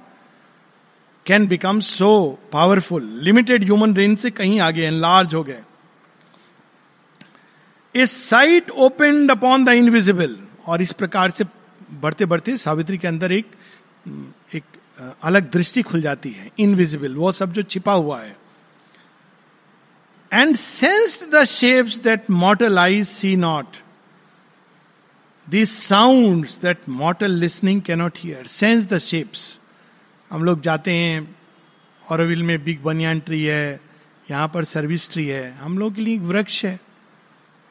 [1.26, 5.62] can become so powerful limited human range से कहीं आगे एनलार्ज हो गए।
[7.96, 11.46] A sight open upon the invisible और इस प्रकार से
[11.92, 13.52] बढ़ते बढ़ते सावित्री के अंदर एक
[14.56, 14.64] एक
[15.24, 18.36] अलग दृष्टि खुल जाती है। इनविजिबल वो सब जो छिपा हुआ है।
[20.36, 23.68] And sensed the shapes that mortal eyes see not
[25.50, 29.60] this sound that mortal listening cannot hear sense the shapes
[30.32, 31.36] हम लोग जाते हैं
[32.12, 33.82] औरविल में बिग बनियान ट्री है,
[34.32, 36.80] यहाँ पर सर्विस ट्री है। हम लोग के लिए एक वृक्ष है।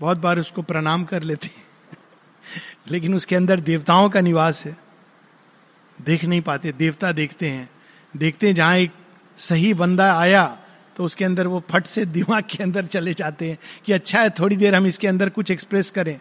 [0.00, 1.64] बहुत बार उसको प्रणाम कर लेते हैं।
[2.90, 4.76] लेकिन उसके अंदर देवताओं का निवास है।
[6.02, 7.70] देख नहीं पाते, देवता देखते हैं।
[8.16, 8.92] देखते हैं जहाँ एक
[9.36, 10.58] सही बंदा आया
[10.96, 14.30] तो उसके अंदर वो फट से दिमाग के अंदर चले जाते हैं कि अच्छा है,
[14.30, 16.18] थोड़ी देर हम इसके अंदर कुछ एक्सप्रेस करें।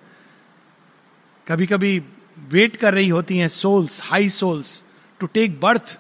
[1.48, 2.02] कभी कभी
[2.50, 4.84] वेट कर रही होती हैं souls high souls
[5.20, 5.98] to take birth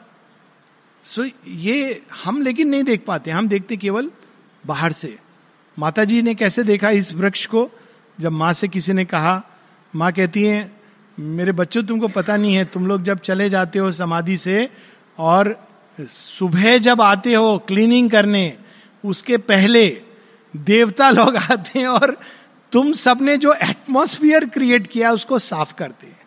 [1.05, 4.12] so ये हम लेकिन नहीं देख पाते। हम देखते केवल
[4.65, 5.17] बाहर से।
[5.77, 7.69] माता जी ने कैसे देखा इस वृक्ष को?
[8.19, 9.41] जब माँ से किसी ने कहा,
[9.95, 10.71] माँ कहती है,
[11.17, 14.69] मेरे बच्चों, तुमको पता नहीं है, तुम लोग जब चले जाते हो समाधि से
[15.17, 15.55] और
[15.99, 18.57] सुबह जब आते हो क्लीनिंग करने
[19.05, 20.01] उसके पहले
[20.55, 22.17] देवता लोग आते हैं और
[22.71, 26.21] तुम सबने जो एटमोस्फियर क्रिएट किया उसको साफ़ करते हैं।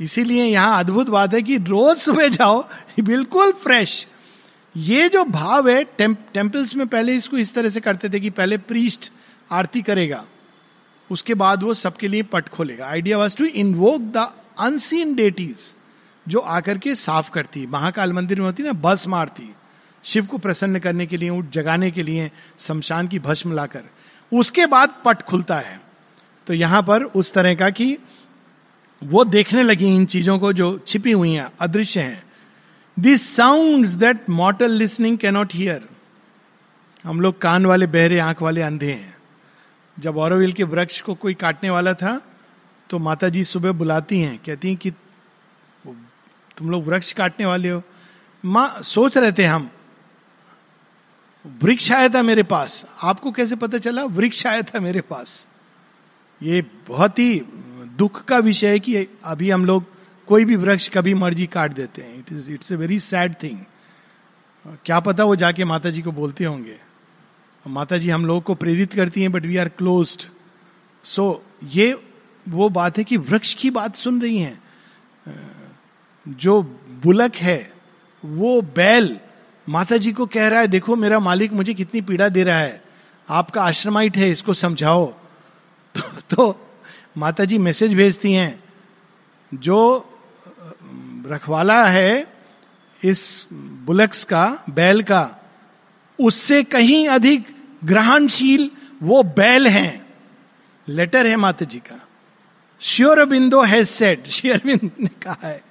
[0.00, 2.68] इसीलिए यहाँ अद्भुत बात है कि रोज सुबह जाओ
[3.00, 4.06] बिल्कुल फ्रेश
[4.76, 8.30] ये जो भाव है टेम्प, टेम्पल्स में पहले इसको इस तरह से करते थे कि
[8.30, 9.12] पहले प्रीस्ट
[9.50, 10.24] आरती करेगा
[11.10, 14.28] उसके बाद वो सबके लिए पट खोलेगा। Idea was to invoke the
[14.58, 15.74] unseen deities
[16.28, 19.42] जो आकर के साफ़ करती महाकाल मंदिर में होती ना बस मारती
[20.04, 23.82] शिव को प्रसन्न करने के लिए उठ जगाने के लिए, शमशान की भस्म लाकर।
[24.32, 25.80] उसके बाद पट खुलता है।
[26.46, 27.96] तो यहाँ पर उस तरह का कि
[29.02, 32.22] वो देखने लगी इन चीज़ों को जो छिपी हुई हैं, अदृश्य हैं।
[32.96, 35.88] This sound that mortal listening cannot hear
[37.04, 39.16] हम लोग कान वाले, बहरे, आँख वाले अंधे हैं।
[39.98, 42.20] जब औरविल के वृक्ष को कोई काटने वाला था
[42.90, 44.90] तो माता जी सुबह बुलाती हैं, कहती हैं कि
[46.56, 47.82] तुम लोग वृक्ष काटने वाले हो?
[48.44, 49.70] माँ, सोच रहे थे हम
[51.44, 54.04] वृक्ष आया था मेरे पास। आपको कैसे पता चला?
[54.04, 55.46] वृक्ष आया था मेरे पास।
[56.40, 57.40] ये बहुत ही
[57.96, 59.84] दुख का विषय है कि अभी हम लोग
[60.28, 63.58] कोई भी वृक्ष कभी मर्ज़ी काट देते हैं। It is it's a very sad thing
[64.84, 66.78] क्या पता वो जाके माता जी को बोलते होंगे।
[67.64, 70.26] माता जी हम लोगों को प्रेरित करती हैं but we are close
[71.04, 71.94] so ये
[72.48, 74.62] वो बात है कि वृक्ष की बात सुन रही हैं।
[76.28, 76.62] जो
[77.02, 77.72] बुलक है,
[78.24, 79.18] वो बैल
[79.70, 82.82] माता जी को कह रहा है देखो मेरा मालिक मुझे कितनी पीड़ा दे रहा है।
[83.28, 85.06] आपका आश्रमाइट है इसको समझाओ।
[85.96, 86.70] तो, तो
[87.18, 88.64] माता जी मैसेज भेजती हैं
[89.54, 90.06] जो
[91.26, 92.32] रखवाला है
[93.04, 93.46] इस
[93.86, 95.36] बुलक्स का बैल का
[96.20, 98.70] उससे कहीं अधिक ग्रहणशील
[99.02, 100.06] वो बैल हैं।
[100.88, 102.08] लेटर है माता जी का।
[102.80, 105.64] श्योर बिंदो हैज़ सेड श्योरबिंद ने कहा है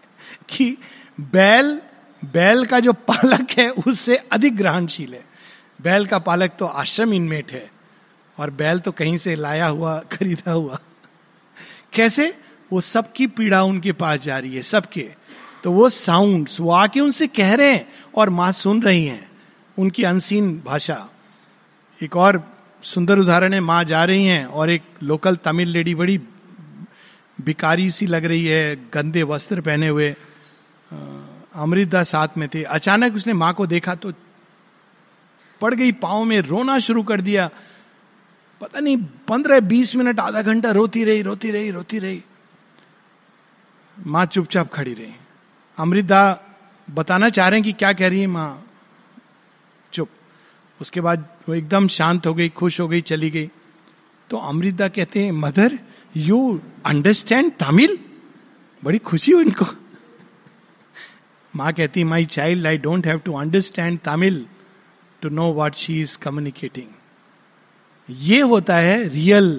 [0.50, 0.78] कि
[1.20, 1.82] बैल
[2.26, 5.26] बैल का जो पालक है, उससे अधिक ग्रहणशील है।
[5.82, 7.72] बैल का पालक तो आश्रम इनमेट है,
[8.38, 10.80] और बैल तो कहीं से लाया हुआ, खरीदा हुआ।
[11.94, 12.38] कैसे?
[12.72, 15.10] वो सबकी पीड़ा उनके पास जा रही है, सबके।
[15.64, 19.32] तो वो साउंड्स वो आके उनसे कह रहे हैं, और माँ सुन रही हैं,
[19.78, 21.10] उनकी अनसीन भाषा।
[22.04, 22.44] एक और
[22.84, 26.18] सुंदर उदाहरण है, माँ जा रही हैं, और एक लोकल तमिल लेडी बड़ी
[27.40, 30.16] बिकारी सी लग रही है, गंदे वस्त्र पहने हुए।
[31.60, 34.14] अमृता साथ में थे। अचानक उसने माँ को देखा तो
[35.62, 37.50] पड़ गई पाँव में, रोना शुरू कर दिया।
[38.62, 42.24] पता नहीं, पंद्रह बीस मिनट, आधा घंटा रोती रही रोती रही रोती रही।
[43.98, 45.14] माँ चुपचाप खड़ी रही।
[45.78, 46.22] अमृता
[46.90, 48.66] बताना चाह रहे हैं कि क्या कह रही है माँ?
[49.94, 50.10] चुप।
[50.82, 53.50] उसके बाद वो एकदम शांत हो गई, खुश हो गई, चली गई।
[54.30, 55.80] तो अमृता कहते हैं, मदर,
[56.18, 58.00] यू अंडरस्टैंड तमिल?
[58.84, 59.66] बड़ी खुशी हुई इनको
[61.54, 64.46] माँ कहती my child I don't have to understand Tamil
[65.22, 66.88] to know what she is communicating
[68.10, 69.50] ये होता है रियल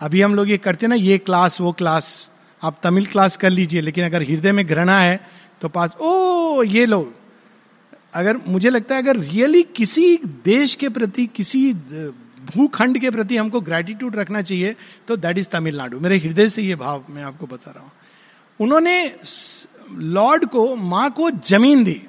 [0.00, 2.30] अभी हम लोग ये करते ना, ये क्लास वो क्लास
[2.62, 5.20] आप तमिल क्लास कर लीजिए, लेकिन अगर हृदय में घृणा है
[5.60, 7.12] तो पास, ओ, ये लोग
[8.14, 11.72] अगर मुझे लगता है, अगर रियली किसी देश के प्रति, किसी
[12.46, 14.74] भूखंड के प्रति हमको ग्रेटिट्यूड रखना चाहिए
[15.08, 17.92] तो दैट इज़ तमिलनाडु मेरे हृदय से ये भाव मैं आपको बता रहा हूँ।
[18.60, 18.94] उन्होंने
[19.92, 22.00] लॉर्ड को, माँ को ज़मीन दी।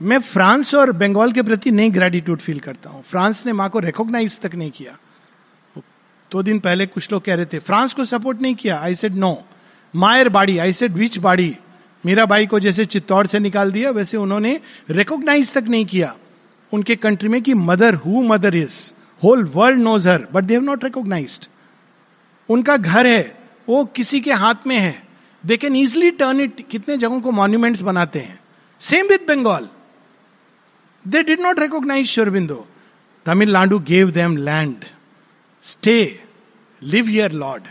[0.00, 3.78] मैं फ्रांस और बंगाल के प्रति नहीं ग्रेटिट्यूड फील करता हूँ। फ्रांस ने माँ को
[3.78, 4.92] रिकॉग्नाइज तक नहीं किया।
[5.76, 5.82] दो
[6.30, 8.78] तो दिन पहले कुछ लोग कह रहे थे, फ्रांस को सपोर्ट नहीं किया?
[8.78, 9.36] आई सेड नो
[9.94, 11.56] मायर बाड़ी आई सेड विच बाड़ी?
[12.04, 16.14] मीरा बाई को जैसे चित्तौड़ से निकाल दिया, वैसे उन्होंने रिकॉग्नाइज तक नहीं किया।
[16.72, 18.78] उनके कंट्री में कि mother who mother is
[19.22, 21.48] whole world knows her but they have not recognise
[22.48, 25.11] उनका घर है, वो किसी के हाथ में है।
[25.44, 28.38] They can easily turn it कितने जगहों को मॉन्यूमेंट्स बनाते हैं।
[28.80, 29.68] Same with Bengal
[31.04, 32.66] they did not recognise Sri Aurobindo
[33.26, 34.84] Tamil Nadu gave them land
[35.64, 35.98] stay
[36.82, 37.62] live yeah lord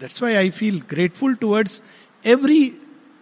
[0.00, 1.82] that's why I feel grateful towards
[2.24, 2.64] every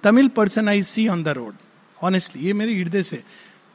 [0.04, 1.54] Tamil person I see on the road
[1.98, 3.22] honestly ये मेरे हृदय से।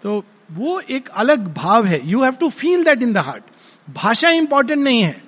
[0.03, 3.43] तो वो एक अलग भाव है। You have to feel that in the heart
[3.87, 5.21] भाषा इंपॉर्टेंट नहीं है।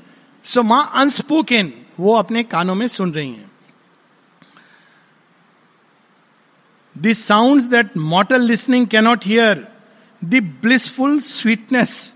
[0.45, 3.46] सो माँ अनस्पोकन वो अपने कानों में सुन रही हैं।
[6.97, 9.67] The sound that mortal listening cannot hear
[10.21, 12.13] the blissful sweetness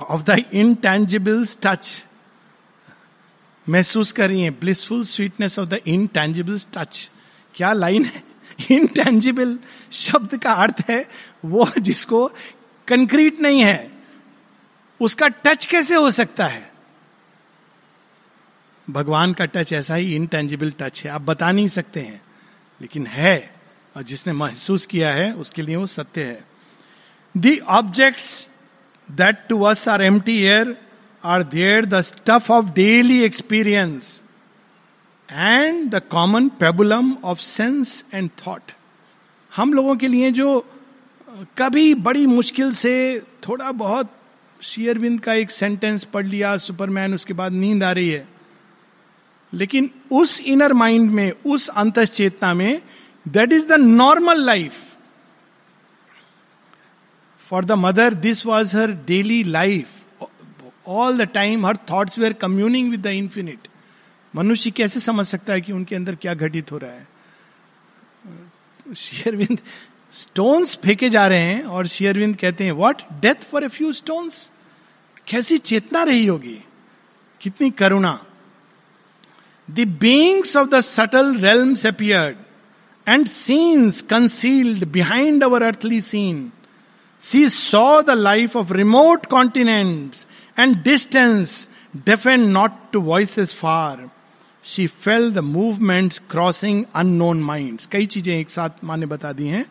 [0.00, 2.04] of the intangible touch
[3.66, 7.10] महसूस कर रही है blissful sweetness of the intangible touch
[7.54, 8.22] क्या लाइन है?
[8.70, 9.58] इनटेंजिबल
[9.92, 11.04] शब्द का अर्थ है
[11.44, 12.26] वो जिसको
[12.88, 13.90] कंक्रीट नहीं है,
[15.00, 16.70] उसका टच कैसे हो सकता है?
[18.88, 22.20] भगवान का टच ऐसा ही इनटेंजिबल टच है, आप बता नहीं सकते हैं,
[22.80, 23.53] लेकिन है।
[23.96, 26.44] और जिसने महसूस किया है, उसके लिए वो सत्य है।
[27.36, 28.46] The objects
[29.10, 30.76] that to us are empty air
[31.24, 34.22] are there the stuff of daily experience
[35.32, 38.72] and the common pabulum of sense and thought
[39.56, 40.66] हम लोगों के लिए जो
[41.58, 44.10] कभी बड़ी मुश्किल से थोड़ा बहुत
[44.62, 48.28] शेयरविंद का एक सेंटेंस पढ़ लिया सुपरमैन उसके बाद नींद आ रही है।
[49.52, 52.82] लेकिन उस इनर माइंड में, उस अंत चेतना में
[53.28, 54.72] that is the normal life
[57.50, 60.02] for the mother this was her daily life
[60.86, 63.68] all the time her thoughts were communing with the infinite
[64.34, 67.06] मनुष्य कैसे समझ सकता है कि उनके अंदर क्या घटित हो रहा है?
[68.96, 69.58] शेयरविंद
[70.12, 74.50] स्टोन्स फेंके जा रहे हैं और शेयरविंद कहते हैं what death for a few stones
[75.26, 76.58] कैसी चेतना रही होगी?
[77.40, 78.18] कितनी करुणा.
[79.68, 82.36] The beings of the subtle realms appeared
[83.08, 86.50] and scenes concealed behind our earthly scene
[87.20, 90.26] she saw the life of remote continents
[90.58, 94.10] and distance defend not to voice far
[94.64, 99.46] she fell the movement crossing unknown mind कई चीज़ें एक साथ माँ ने बता दी
[99.46, 99.64] हैं।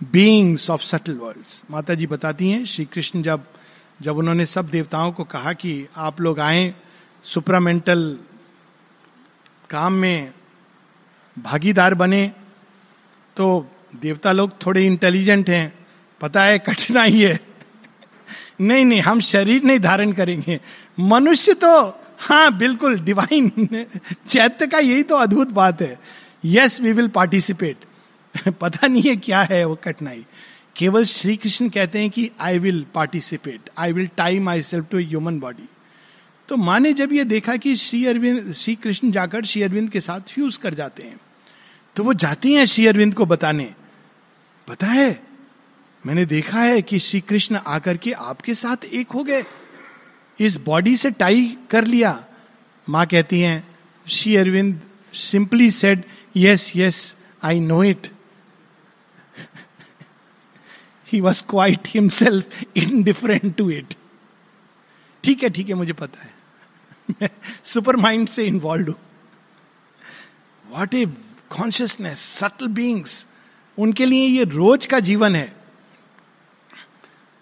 [0.00, 3.44] Beings of subtle world माता जी बताती हैं, श्री कृष्ण जब
[4.02, 6.74] जब उन्होंने सब देवताओं को कहा कि आप लोग आए
[7.24, 8.18] सुपरामेंटल
[9.70, 10.32] काम में,
[11.38, 12.32] भागीदार बने
[13.38, 13.46] तो
[13.96, 15.72] देवता लोग थोड़े इंटेलिजेंट हैं,
[16.20, 17.38] पता है, कठिनाई है।
[18.60, 20.58] नहीं नहीं, हम शरीर नहीं धारण करेंगे।
[21.00, 21.70] मनुष्य तो
[22.20, 23.50] हाँ बिल्कुल डिवाइन
[24.28, 25.98] चैत्य का यही तो अद्भुत बात है।
[26.44, 27.84] यस वी विल पार्टिसिपेट
[28.60, 30.24] पता नहीं है क्या है वो कठिनाई।
[30.76, 35.38] केवल श्री कृष्ण कहते हैं कि I will participate I will tie myself to human
[35.40, 35.68] body
[36.48, 40.00] तो माँ ने जब ये देखा कि श्री अरविंद श्री कृष्ण जाकर श्री अरविंद के
[40.00, 41.18] साथ फ्यूज कर जाते हैं
[41.98, 43.74] तो वो जाती हैं श्री अरविंद को बताने।
[44.68, 45.22] पता है,
[46.06, 49.44] मैंने देखा है कि श्री कृष्ण आकर के आपके साथ एक हो गए।
[50.40, 52.24] इस बॉडी से टाई कर लिया।
[52.88, 54.80] माँ कहती हैं, Shri Aurobindo,
[55.12, 56.04] simply said
[56.36, 58.06] yes yes I know it
[61.12, 62.62] he was quite himself
[63.02, 63.94] indifferent to it
[65.24, 66.34] ठीक है ठीक है, मुझे पता है।
[67.22, 67.28] मैं
[67.64, 68.98] सुपर माइंड से इन्वॉल्व हूँ।
[70.70, 71.06] What a
[71.50, 73.26] consciousness subtle beings
[73.78, 75.52] उनके लिए ये रोज का जीवन है।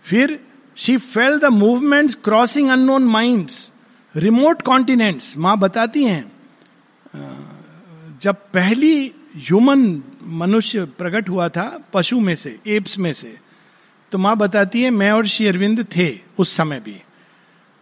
[0.07, 0.39] फिर
[0.77, 3.71] she felt the movement crossing unknown minds
[4.15, 6.25] remote continents माँ बताती हैं
[8.23, 13.37] जब पहली ह्यूमन मनुष्य प्रकट हुआ था, पशु में से एप्स में से
[14.13, 17.01] तो माँ बताती है, मैं और श्री अरविंद थे उस समय भी।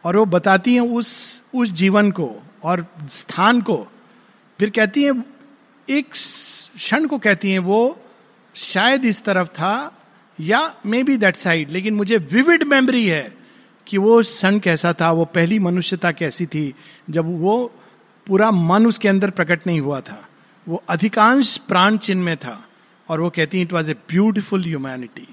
[0.04, 2.30] और वो बताती हैं उस उस जीवन को
[2.62, 3.76] और स्थान को।
[4.58, 5.12] फिर कहती हैं
[5.88, 7.98] एक क्षण को कहती हैं वो,
[8.54, 10.00] शायद इस तरफ़ था,
[10.40, 13.34] या मे बी दैट साइड लेकिन मुझे विविड मेमोरी है
[13.86, 16.74] कि वो क्षण कैसा था, वो पहली मनुष्यता कैसी थी,
[17.10, 17.72] जब वो
[18.26, 20.28] पूरा मन उसके अंदर प्रकट नहीं हुआ था।
[20.68, 22.68] वो अधिकांश प्राण चिन्ह में था,
[23.08, 25.28] और वो कहती it was a beautiful humanity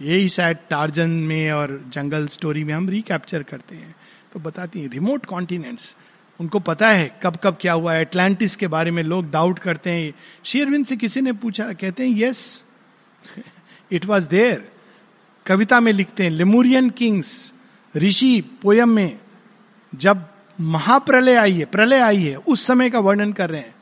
[0.00, 3.94] यही शायद टार्जन में और जंगल स्टोरी में हम रिकैप्चर करते हैं।
[4.32, 5.96] तो बताती हैं रिमोट कॉन्टिनेंट्स
[6.40, 10.12] उनको पता है कब कब क्या हुआ एटलांटिस के बारे में लोग डाउट करते हैं।
[10.44, 12.64] शेयरविंद से किसी ने पूछा, कहते हैं यस
[13.92, 14.68] इट वॉज़ देयर
[15.46, 17.52] कविता में लिखते हैं लेमूरियन किंग्स
[17.94, 19.18] ऋषि पोयम में
[19.92, 20.24] जब
[20.60, 23.74] महाप्रलय आई है, प्रलय आई है, उस समय का वर्णन कर रहे हैं।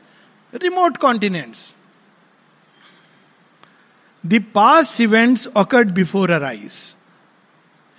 [0.53, 1.73] Remote continents
[4.23, 6.93] the past events occurred before our eyes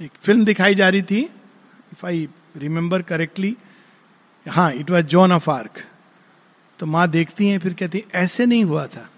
[0.01, 3.57] एक फ़िल्म दिखाई जा रही थी इफ़ आई रिमेंबर करेक्टली
[4.49, 5.85] हाँ it was Joan of Arc
[6.79, 9.11] तो माँ देखती हैं फिर कहती है, ऐसे नहीं हुआ था।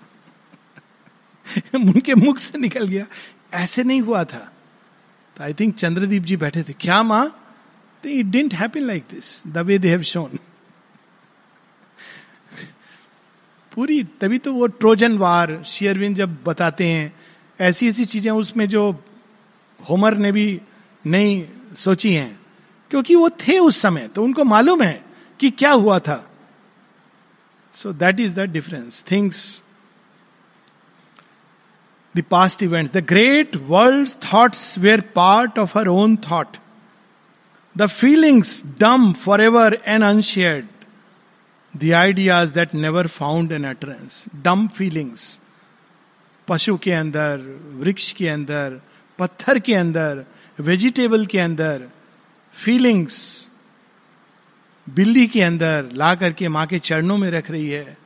[1.75, 3.07] उनके मुख से निकल गया
[3.55, 4.53] ऐसे नहीं हुआ था।
[5.37, 7.45] तो आई थिंक चंद्रदीप जी बैठे थे क्या माँ?
[8.07, 10.39] It didn't happen like this the way they have shown
[13.73, 17.13] पूरी तभी तो वो ट्रोजन वार शेयरविन जब बताते हैं
[17.61, 19.05] ऐसी ऐसी चीज़ें उसमें जो
[19.91, 20.61] होमर ने भी
[21.07, 22.41] नहीं सोची हैं
[22.91, 25.08] क्योंकि वो थे उस समय तो उनको मालूम है
[25.41, 26.31] कि क्या हुआ था?
[27.75, 29.63] So that is the difference things
[32.17, 36.57] the past events the great world thoughts were part of her own thought
[37.77, 40.67] the feelings dumb for ever and unshared
[41.77, 45.41] the ideas that never found an utterance dumb feelings
[46.49, 47.41] पशु के अंदर,
[47.73, 48.81] वृक्ष के अंदर,
[49.19, 50.25] पत्थर के अंदर
[50.61, 51.89] vegetable के अंदर
[52.53, 53.48] फीलिंग्स
[54.89, 57.99] बिल्ली के अंदर ला करके माँ के चरणों में रख रही है।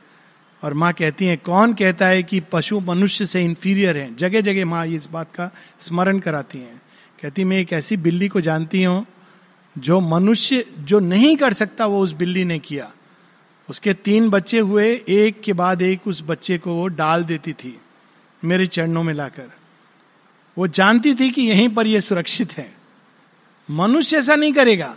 [0.63, 4.15] और माँ कहती है, कौन कहता है कि पशु मनुष्य से इंफीरियर है?
[4.15, 6.81] जगह जगह माँ इस बात का स्मरण कराती हैं।
[7.21, 9.05] कहती मैं एक ऐसी बिल्ली को जानती हूँ,
[9.77, 12.91] जो मनुष्य, जो नहीं कर सकता वो उस बिल्ली ने किया।
[13.69, 17.79] उसके तीन बच्चे हुए, एक के बाद एक उस बच्चे को वो डाल देती थी
[18.45, 19.51] मेरे चरणों में लाकर।
[20.57, 22.73] वो जानती थी कि यहीं पर यह सुरक्षित है।
[23.71, 24.95] मनुष्य ऐसा नहीं करेगा।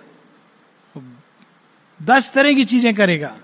[2.00, 3.36] दस तरह की चीज़ें करेगा।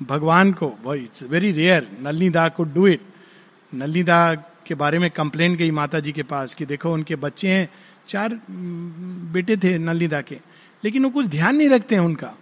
[0.00, 3.00] भगवान को इट्स वेरी रेयर नलनी दा को डू इट
[3.72, 4.34] नलनी दा
[4.66, 7.68] के बारे में कंप्लेन गई माता जी के पास कि देखो उनके बच्चे हैं,
[8.08, 8.40] चार
[9.32, 10.38] बेटे थे नलनी दा के।
[10.82, 12.34] लेकिन वो कुछ ध्यान नहीं रखते हैं उनका।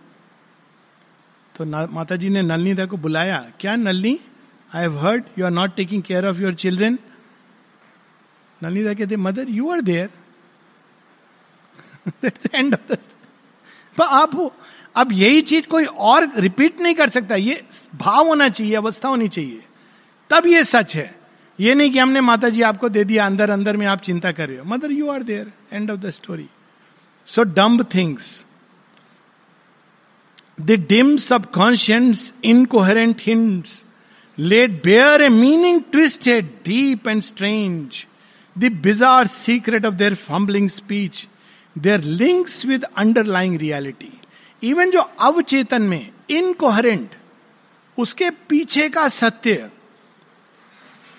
[1.54, 4.18] तो माता जी ने नलनी दा को बुलाया, क्या Nalini?
[4.72, 6.98] I have heard you are not taking care of your children
[8.60, 10.10] नलनीदा कहते, mother you are there
[12.54, 12.98] end of the
[14.02, 14.56] आप
[14.96, 17.62] अब यही चीज़ कोई और रिपीट नहीं कर सकता। ये
[17.94, 19.62] भाव होना चाहिए, अवस्था होनी चाहिए।
[20.30, 21.14] तब ये सच है।
[21.58, 24.48] ये नहीं कि हमने माता जी आपको दे दिया, अंदर अंदर में आप चिंता कर
[24.48, 26.46] रहे हो। Mother you are there end of the story
[27.26, 28.44] so dumb things
[30.60, 33.84] the dim subconscious incoherent hints
[34.38, 38.04] let bear a meaning twisted deep and strange
[38.58, 41.26] the bizarre secret of their fumbling speech
[41.76, 44.12] their links with underlying reality.
[44.62, 47.10] Even जो अवचेतन में incoherent,
[47.98, 49.70] उसके पीछे का सत्य।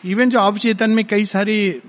[0.06, 1.82] Even जो अवचेतन में कई सारी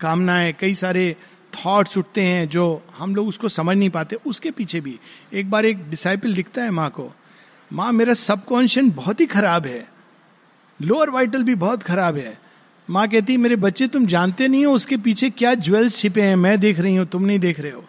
[0.00, 1.16] कामनाएँ, कई सारे
[1.54, 4.98] थॉट्स उठते हैं जो हम लोग उसको समझ नहीं पाते, उसके पीछे भी।
[5.32, 7.10] एक बार एक डिसाइपल लिखता है माँ को,
[7.72, 9.88] माँ, मेरा सबकॉन्शियस बहुत ही खराब है।
[10.82, 12.43] लोअर वाइटल भी बहुत खराब है।
[12.90, 16.36] माँ कहती, मेरे बच्चे तुम जानते नहीं हो, उसके पीछे क्या ज्वेल्स छिपे हैं?
[16.36, 17.84] मैं देख रही हूँ, तुम नहीं देख रहे हो।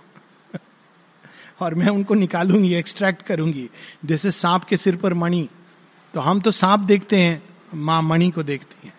[1.59, 3.69] और मैं उनको निकालूँगी एक्सट्रैक्ट करूँगी।
[4.05, 5.49] जैसे सांप के सिर पर मणि।
[6.13, 7.43] तो हम तो सांप देखते हैं,
[7.75, 8.93] माँ मणि को देखती है।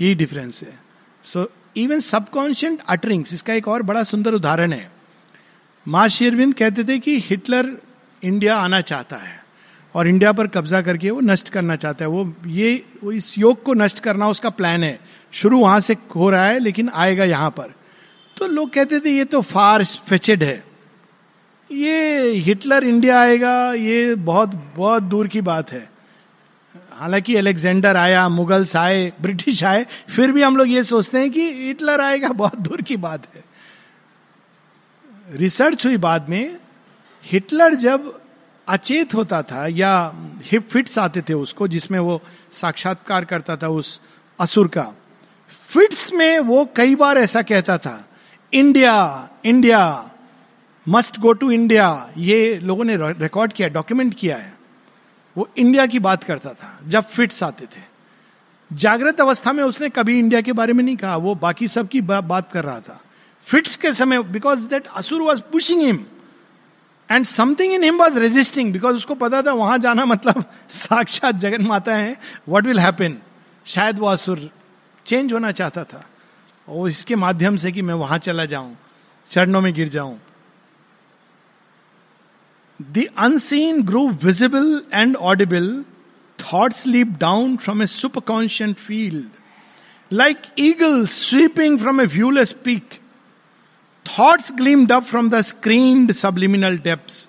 [0.00, 0.78] यही डिफरेंस है।
[1.24, 4.92] सो इवन सबकॉन्शियंट अटरिंग्स इसका एक और बड़ा सुंदर उदाहरण है।
[5.88, 7.78] माँ शेरविंद कहते थे कि हिटलर
[8.22, 9.39] इंडिया आना चाहता है।
[9.94, 13.62] और इंडिया पर कब्जा करके वो नष्ट करना चाहता है। वो ये, वो इस योग
[13.62, 15.00] को नष्ट करना उसका प्लान है।
[15.32, 17.74] शुरू वहाँ से हो रहा है, लेकिन आएगा यहाँ पर।
[18.36, 20.64] तो लोग कहते थे, ये तो फार फेचेड है।
[21.72, 25.90] ये हिटलर इंडिया आएगा, ये बहुत बहुत दूर की बात है।
[26.92, 31.52] हालाँकि अलेक्जेंडर आया, मुगल्स आए, ब्रिटिश आए, फिर भी हम लोग ये सोचते हैं कि
[31.52, 33.44] हिटलर आएगा, बहुत दूर की बात है।
[35.32, 36.56] रिसर्च हुई बाद में,
[37.24, 38.19] हिटलर जब
[38.70, 39.92] अचेत होता था या
[40.42, 42.20] हिप फिट्स आते थे उसको, जिसमें वो
[42.52, 44.00] साक्षात्कार करता था उस
[44.38, 44.86] असुर का।
[45.68, 48.08] फिट्स में वो कई बार ऐसा कहता था,
[48.52, 50.10] India India,
[50.86, 52.10] must go to India.
[52.18, 54.52] ये लोगों ने रिकॉर्ड किया डॉक्यूमेंट किया है।
[55.36, 57.82] वो इंडिया की बात करता था, जब फिट्स आते थे।
[58.70, 62.00] जागृत अवस्था में उसने कभी इंडिया के बारे में नहीं कहा, वो बाकी सब की
[62.00, 63.00] बात कर रहा था।
[63.46, 66.04] फिट्स के समय because that asura was pushing him
[67.10, 71.66] and something in him was resisting because उसको पता था वहाँ जाना मतलब साक्षात जगन
[71.66, 72.16] माता है
[72.48, 73.18] वट विल हैपन
[73.66, 74.50] शायद वो असुर
[75.06, 76.04] चेंज होना चाहता था
[76.68, 78.76] और इसके माध्यम से कि मैं वहाँ चला जाऊँ
[79.30, 80.18] चरणों में गिर जाऊँ
[82.80, 85.84] The unseen grew visible and audible.
[86.38, 89.26] Thoughts leaped down from a superconscient field.
[90.10, 93.02] Like eagles sweeping from a viewless peak.
[94.06, 97.26] Thoughts gleamed up from the screened subliminal depths.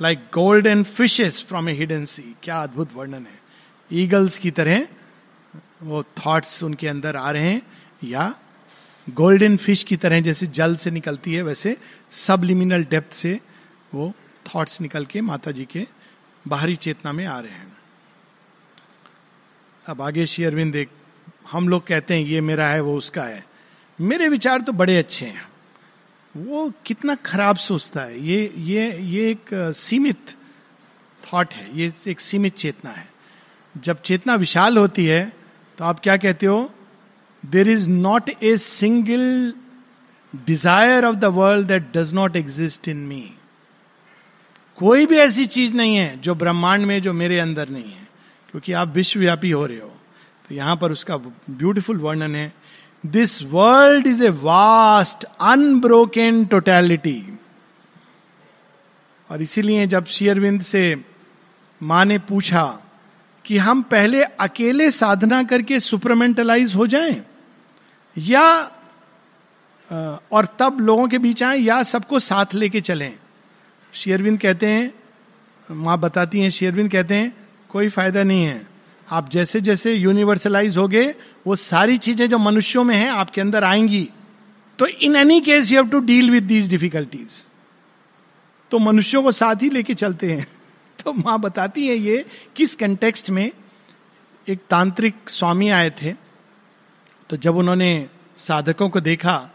[0.00, 2.34] Like golden fishes from a hidden sea.
[2.42, 3.38] क्या अद्भुत वर्णन है
[3.90, 4.86] eagles की तरह
[5.82, 7.62] वो thoughts उनके अंदर आ रहे हैं,
[8.04, 8.34] या
[9.06, 11.76] गोल्डन फ़िश की तरह जैसे जल से निकलती है, वैसे
[12.12, 13.38] सबलिमिनल डेप्थ से
[13.94, 14.12] वो
[14.46, 15.86] थॉट्स निकल के माता जी के
[16.48, 17.76] बाहरी चेतना में आ रहे हैं
[19.86, 20.88] अब आगे श्री अरविंद एक,
[21.50, 23.44] हम लोग कहते हैं, ये मेरा है, वो उसका है
[23.98, 25.48] मेरे विचार तो बड़े अच्छे हैं
[26.34, 30.30] वो कितना खराब सोचता है। ये ये ये एक सीमित
[31.24, 33.08] थॉट है। ये एक सीमित चेतना है।
[33.74, 35.32] जब चेतना विशाल होती है
[35.78, 36.70] तो आप क्या कहते हो?
[37.46, 39.52] There is not a single
[40.34, 43.30] desire of the world that does not exist in me
[44.78, 48.08] कोई भी ऐसी चीज़ नहीं है जो ब्रह्मांड में, जो मेरे अंदर नहीं है।
[48.50, 49.92] क्योंकि आप विश्वव्यापी हो रहे हो।
[50.48, 52.52] तो यहाँ पर उसका ब्यूटिफुल वर्णन है।
[53.06, 57.38] This world is a vast unbroken totality
[59.30, 61.04] और इसीलिए जब शेयरविंद से
[61.82, 62.78] माँ ने पूछा
[63.44, 67.22] कि हम पहले अकेले साधना करके सुपरमेंटलाइज हो जाएँ?
[68.18, 68.70] या
[70.32, 73.12] और तब लोगों के बीच आए या सबको साथ लेके चलें?
[73.92, 74.94] शेयरविंद कहते हैं,
[75.70, 78.69] माँ बताती हैं, शेयरविंद कहते हैं, कोई फ़ायदा नहीं है।
[79.10, 81.14] आप जैसे जैसे यूनिवर्सलाइज हो गए
[81.46, 84.08] वो सारी चीज़ें जो मनुष्यों में हैं, आपके अंदर आएँगी।
[84.78, 87.44] तो in any case you have to deal with these difficulties
[88.70, 90.46] तो मनुष्यों को साथ ही लेके चलते हैं।
[91.04, 92.24] तो माँ बताती है ये,
[92.56, 93.50] किस कंटेक्स्ट में
[94.46, 96.12] एक तांत्रिक स्वामी आए थे
[97.30, 99.50] तो जब उन्होंने साधकों को देखा,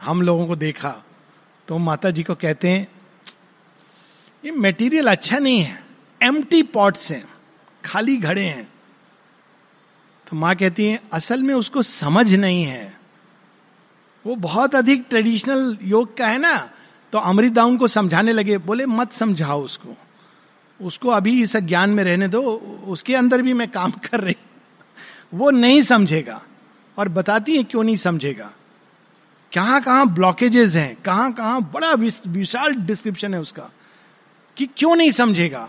[0.00, 0.94] हम लोगों को देखा
[1.68, 2.86] तो माता जी को कहते हैं,
[4.44, 5.82] ये मटेरियल अच्छा नहीं है
[6.20, 7.24] एम्प्टी पॉट्स हैं,
[7.84, 8.71] खाली घड़े हैं
[10.32, 12.98] तो माँ कहती है, असल में उसको समझ नहीं है।
[14.24, 16.54] वो बहुत अधिक ट्रेडिशनल योग का है ना
[17.12, 19.96] तो अमृत दाउन को समझाने लगे, बोले, मत समझाओ उसको।
[20.80, 22.40] उसको अभी इस ज्ञान में रहने दो,
[22.86, 24.36] उसके अंदर भी मैं काम कर रही
[25.34, 26.40] वो नहीं समझेगा
[26.96, 28.50] और बताती है, क्यों नहीं समझेगा?
[29.52, 33.68] कहाँ कहाँ ब्लॉकेजेस हैं कहाँ कहाँ बड़ा विशाल डिस्क्रिप्शन है उसका,
[34.56, 35.68] कि क्यों नहीं समझेगा?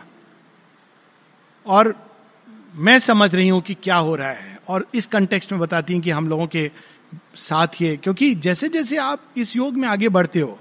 [1.66, 1.95] और
[2.76, 6.01] मैं समझ रही हूँ कि क्या हो रहा है। और इस कंटेक्स्ट में बताती हैं
[6.01, 6.70] कि हम लोगों के
[7.38, 10.59] साथ ये, क्योंकि जैसे जैसे आप इस योग में आगे बढ़ते हो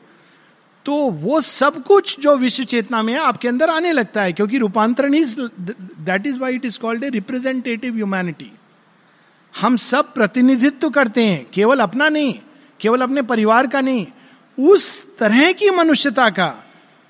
[0.86, 4.58] तो वो सब कुछ जो विश्व चेतना में है, आपके अंदर आने लगता है, क्योंकि
[4.58, 8.50] रूपांतरण is that is why it is called a representative humanity
[9.54, 12.34] हम सब प्रतिनिधित्व करते हैं, केवल अपना नहीं,
[12.80, 14.06] केवल अपने परिवार का नहीं,
[14.58, 16.54] उस तरह की मनुष्यता का,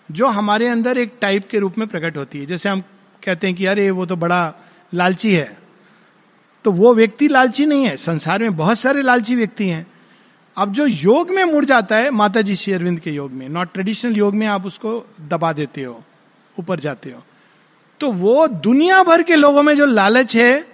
[0.09, 2.81] जो हमारे अंदर एक टाइप के रूप में प्रकट होती है। जैसे हम
[3.23, 4.55] कहते हैं कि अरे, वो तो बड़ा
[4.93, 5.62] लालची है।
[6.65, 9.87] तो वो व्यक्ति लालची नहीं है। संसार में बहुत सारे लालची व्यक्ति हैं।
[10.57, 13.73] अब जो योग में मुड़ जाता है माता जी श्री अरविंद के योग में नॉट
[13.73, 16.05] ट्रेडिशनल योग में आप उसको दबा देते हो,
[16.61, 17.25] ऊपर जाते हो।
[18.01, 20.67] तो वो दुनिया भर के लोगों में जो लालच है,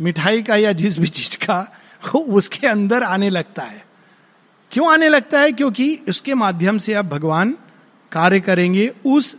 [0.00, 3.86] मिठाई का या जिस भी चीज़ का, वो उसके अंदर आने लगता है।
[4.70, 5.52] क्यों आने लगता है?
[5.52, 7.56] क्योंकि उसके माध्यम से आप भगवान
[8.12, 9.36] कार्य करेंगे उस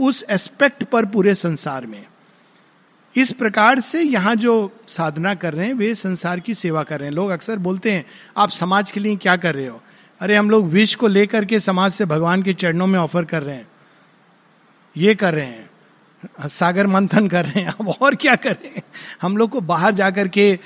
[0.00, 2.06] उस एस्पेक्ट पर पूरे संसार में।
[3.16, 7.08] इस प्रकार से यहाँ जो साधना कर रहे हैं, वे संसार की सेवा कर रहे
[7.08, 8.04] हैं। लोग अक्सर बोलते हैं,
[8.36, 9.82] आप समाज के लिए क्या कर रहे हो?
[10.20, 13.42] अरे, हम लोग विष को लेकर के समाज से भगवान के चरणों में ऑफ़र कर
[13.42, 13.68] रहे हैं।
[14.96, 15.70] ये कर रहे हैं।
[16.48, 18.82] सागर मंथन कर रहे हैं। अब और क्या कर रहे हैं?
[19.22, 20.58] हम लोग को बाहर जाकर के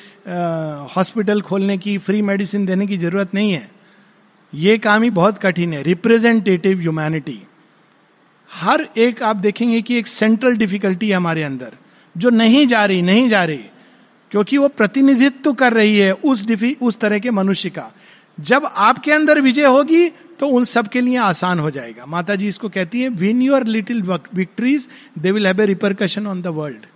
[0.96, 3.70] हॉस्पिटल खोलने की फ्री मेडिसिन देने की ज़रूरत नहीं है।
[4.54, 7.40] ये काम ही बहुत कठिन है। रिप्रेजेंटेटिव ह्यूमैनिटी
[8.50, 11.72] हर एक आप देखेंगे कि एक सेंट्रल डिफिकल्टी है हमारे अंदर।
[12.16, 13.64] जो नहीं जा रही, नहीं जा रही,
[14.32, 17.90] क्योंकि वो प्रतिनिधित्व कर रही है उस डिफी, उस तरह के मनुष्य का।
[18.38, 20.08] जब आपके अंदर विजय होगी
[20.40, 23.64] तो उन सब के लिए आसान हो जाएगा। माता जी इसको कहती है win your
[23.66, 24.88] little victories
[25.18, 26.86] they will have a repercussion on the world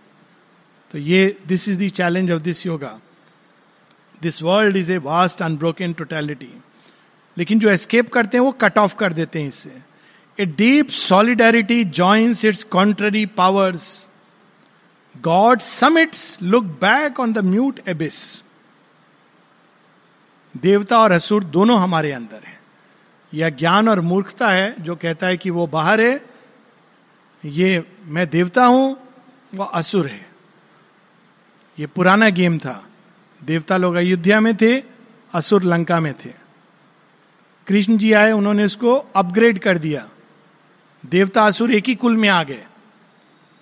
[0.90, 2.98] तो ये this is the challenge of this yoga
[4.22, 6.52] this world is a vast unbroken totality
[7.36, 9.72] लेकिन जो एस्केप करते हैं, वो कट ऑफ़ कर देते हैं इससे।
[10.38, 14.06] A deep solidarity joins its contrary powers
[15.16, 18.42] God summits look back on the mute abyss
[20.56, 22.60] देवता और असुर दोनों हमारे अंदर है।
[23.34, 26.24] यह ज्ञान और मूर्खता है जो कहता है कि वो बाहर है।
[27.44, 28.96] ये मैं देवता हूँ
[29.54, 30.30] वह असुर है।
[31.78, 32.86] ये पुराना गेम था।
[33.44, 34.82] देवता लोग अयोध्या में थे,
[35.32, 36.32] असुर लंका में थे।
[37.66, 40.08] कृष्ण जी आए, उन्होंने उसको अपग्रेड कर दिया।
[41.06, 42.66] देवता असुर एक ही कुल में आ गए।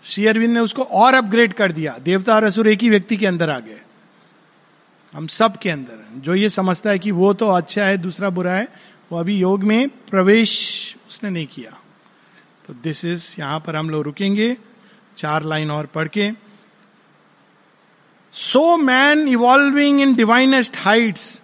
[0.02, 3.26] श्री अरविंद ने उसको और अपग्रेड कर दिया। देवता और असुर एक ही व्यक्ति के
[3.26, 3.80] अंदर आ गए।
[5.14, 8.52] हम सब के अंदर जो ये समझता है कि वो तो अच्छा है, दूसरा बुरा
[8.52, 8.68] है,
[9.12, 11.78] वो अभी योग में प्रवेश उसने नहीं किया।
[12.66, 14.56] तो दिस इज़ यहाँ पर हम लोग रुकेंगे।
[15.16, 16.30] चार लाइन और पढ़ के।
[18.32, 21.42] So man evolving in divinest heights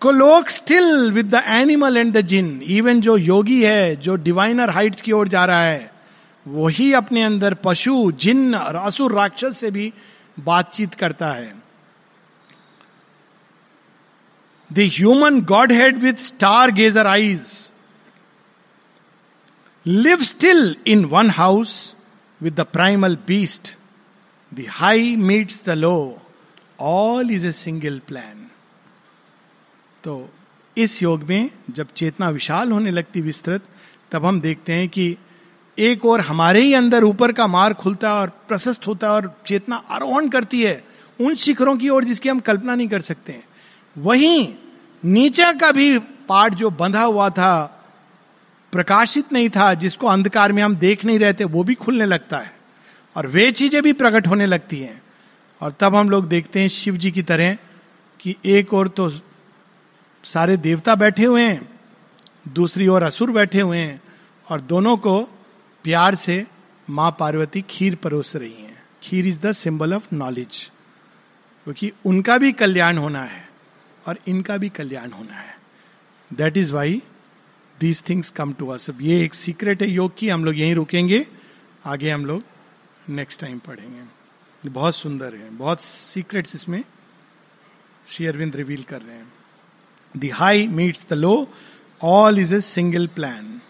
[0.00, 5.02] colloque still with the animal and the jinn even जो योगी है, जो डिवाइनर हाइट्स
[5.02, 5.97] की ओर जा रहा है
[6.48, 9.92] वही अपने अंदर पशु जिन्न और असुर राक्षस से भी
[10.38, 11.54] बातचीत करता है।
[14.72, 15.40] The human
[15.72, 17.70] godhead with star gazer eyes
[19.86, 21.96] live still in one house
[22.40, 23.76] with the primal beast
[24.54, 25.96] the high meets the low
[26.80, 28.46] all is a single plan
[30.04, 30.30] तो
[30.76, 33.62] इस योग में जब चेतना विशाल होने लगती विस्तृत,
[34.12, 35.16] तब हम देखते हैं कि
[35.78, 39.32] एक और हमारे ही अंदर ऊपर का मार्ग खुलता है और प्रशस्त होता है और
[39.46, 40.82] चेतना आरोहण करती है
[41.20, 43.40] उन शिखरों की ओर जिसकी हम कल्पना नहीं कर सकते
[43.96, 44.48] वहीं
[45.02, 47.82] नीचे का भी पार्ट जो बंधा हुआ था,
[48.72, 52.38] प्रकाशित नहीं था, जिसको अंधकार में हम देख नहीं रहे थे वो भी खुलने लगता
[52.38, 52.52] है
[53.16, 55.02] और वे चीज़ें भी प्रकट होने लगती हैं।
[55.60, 57.56] और तब हम लोग देखते हैं शिव जी की तरह
[58.20, 59.08] कि एक और तो
[60.24, 61.68] सारे देवता बैठे हुए हैं,
[62.48, 64.00] दूसरी ओर असुर बैठे हुए हैं
[64.46, 65.16] और दोनों को
[65.84, 66.46] प्यार से
[66.90, 70.70] माँ पार्वती खीर परोस रही हैं। Kheer is the symbol of knowledge
[71.66, 73.48] क्योंकि उनका भी कल्याण होना है
[74.06, 75.56] और इनका भी कल्याण होना है।
[76.30, 77.02] That is why
[77.80, 81.26] these things come to us ये एक सीक्रेट है। योग की हम लोग यहीं रुकेंगे।
[81.86, 82.42] आगे हम लोग
[83.08, 86.82] नेक्स्ट टाइम पढ़ेंगे। बहुत सुंदर है। बहुत सीक्रेट्स इसमें
[88.08, 89.32] श्री अरविंद रिवील कर रहे हैं।
[90.16, 91.48] The high meets the low
[92.02, 93.60] all is a single plan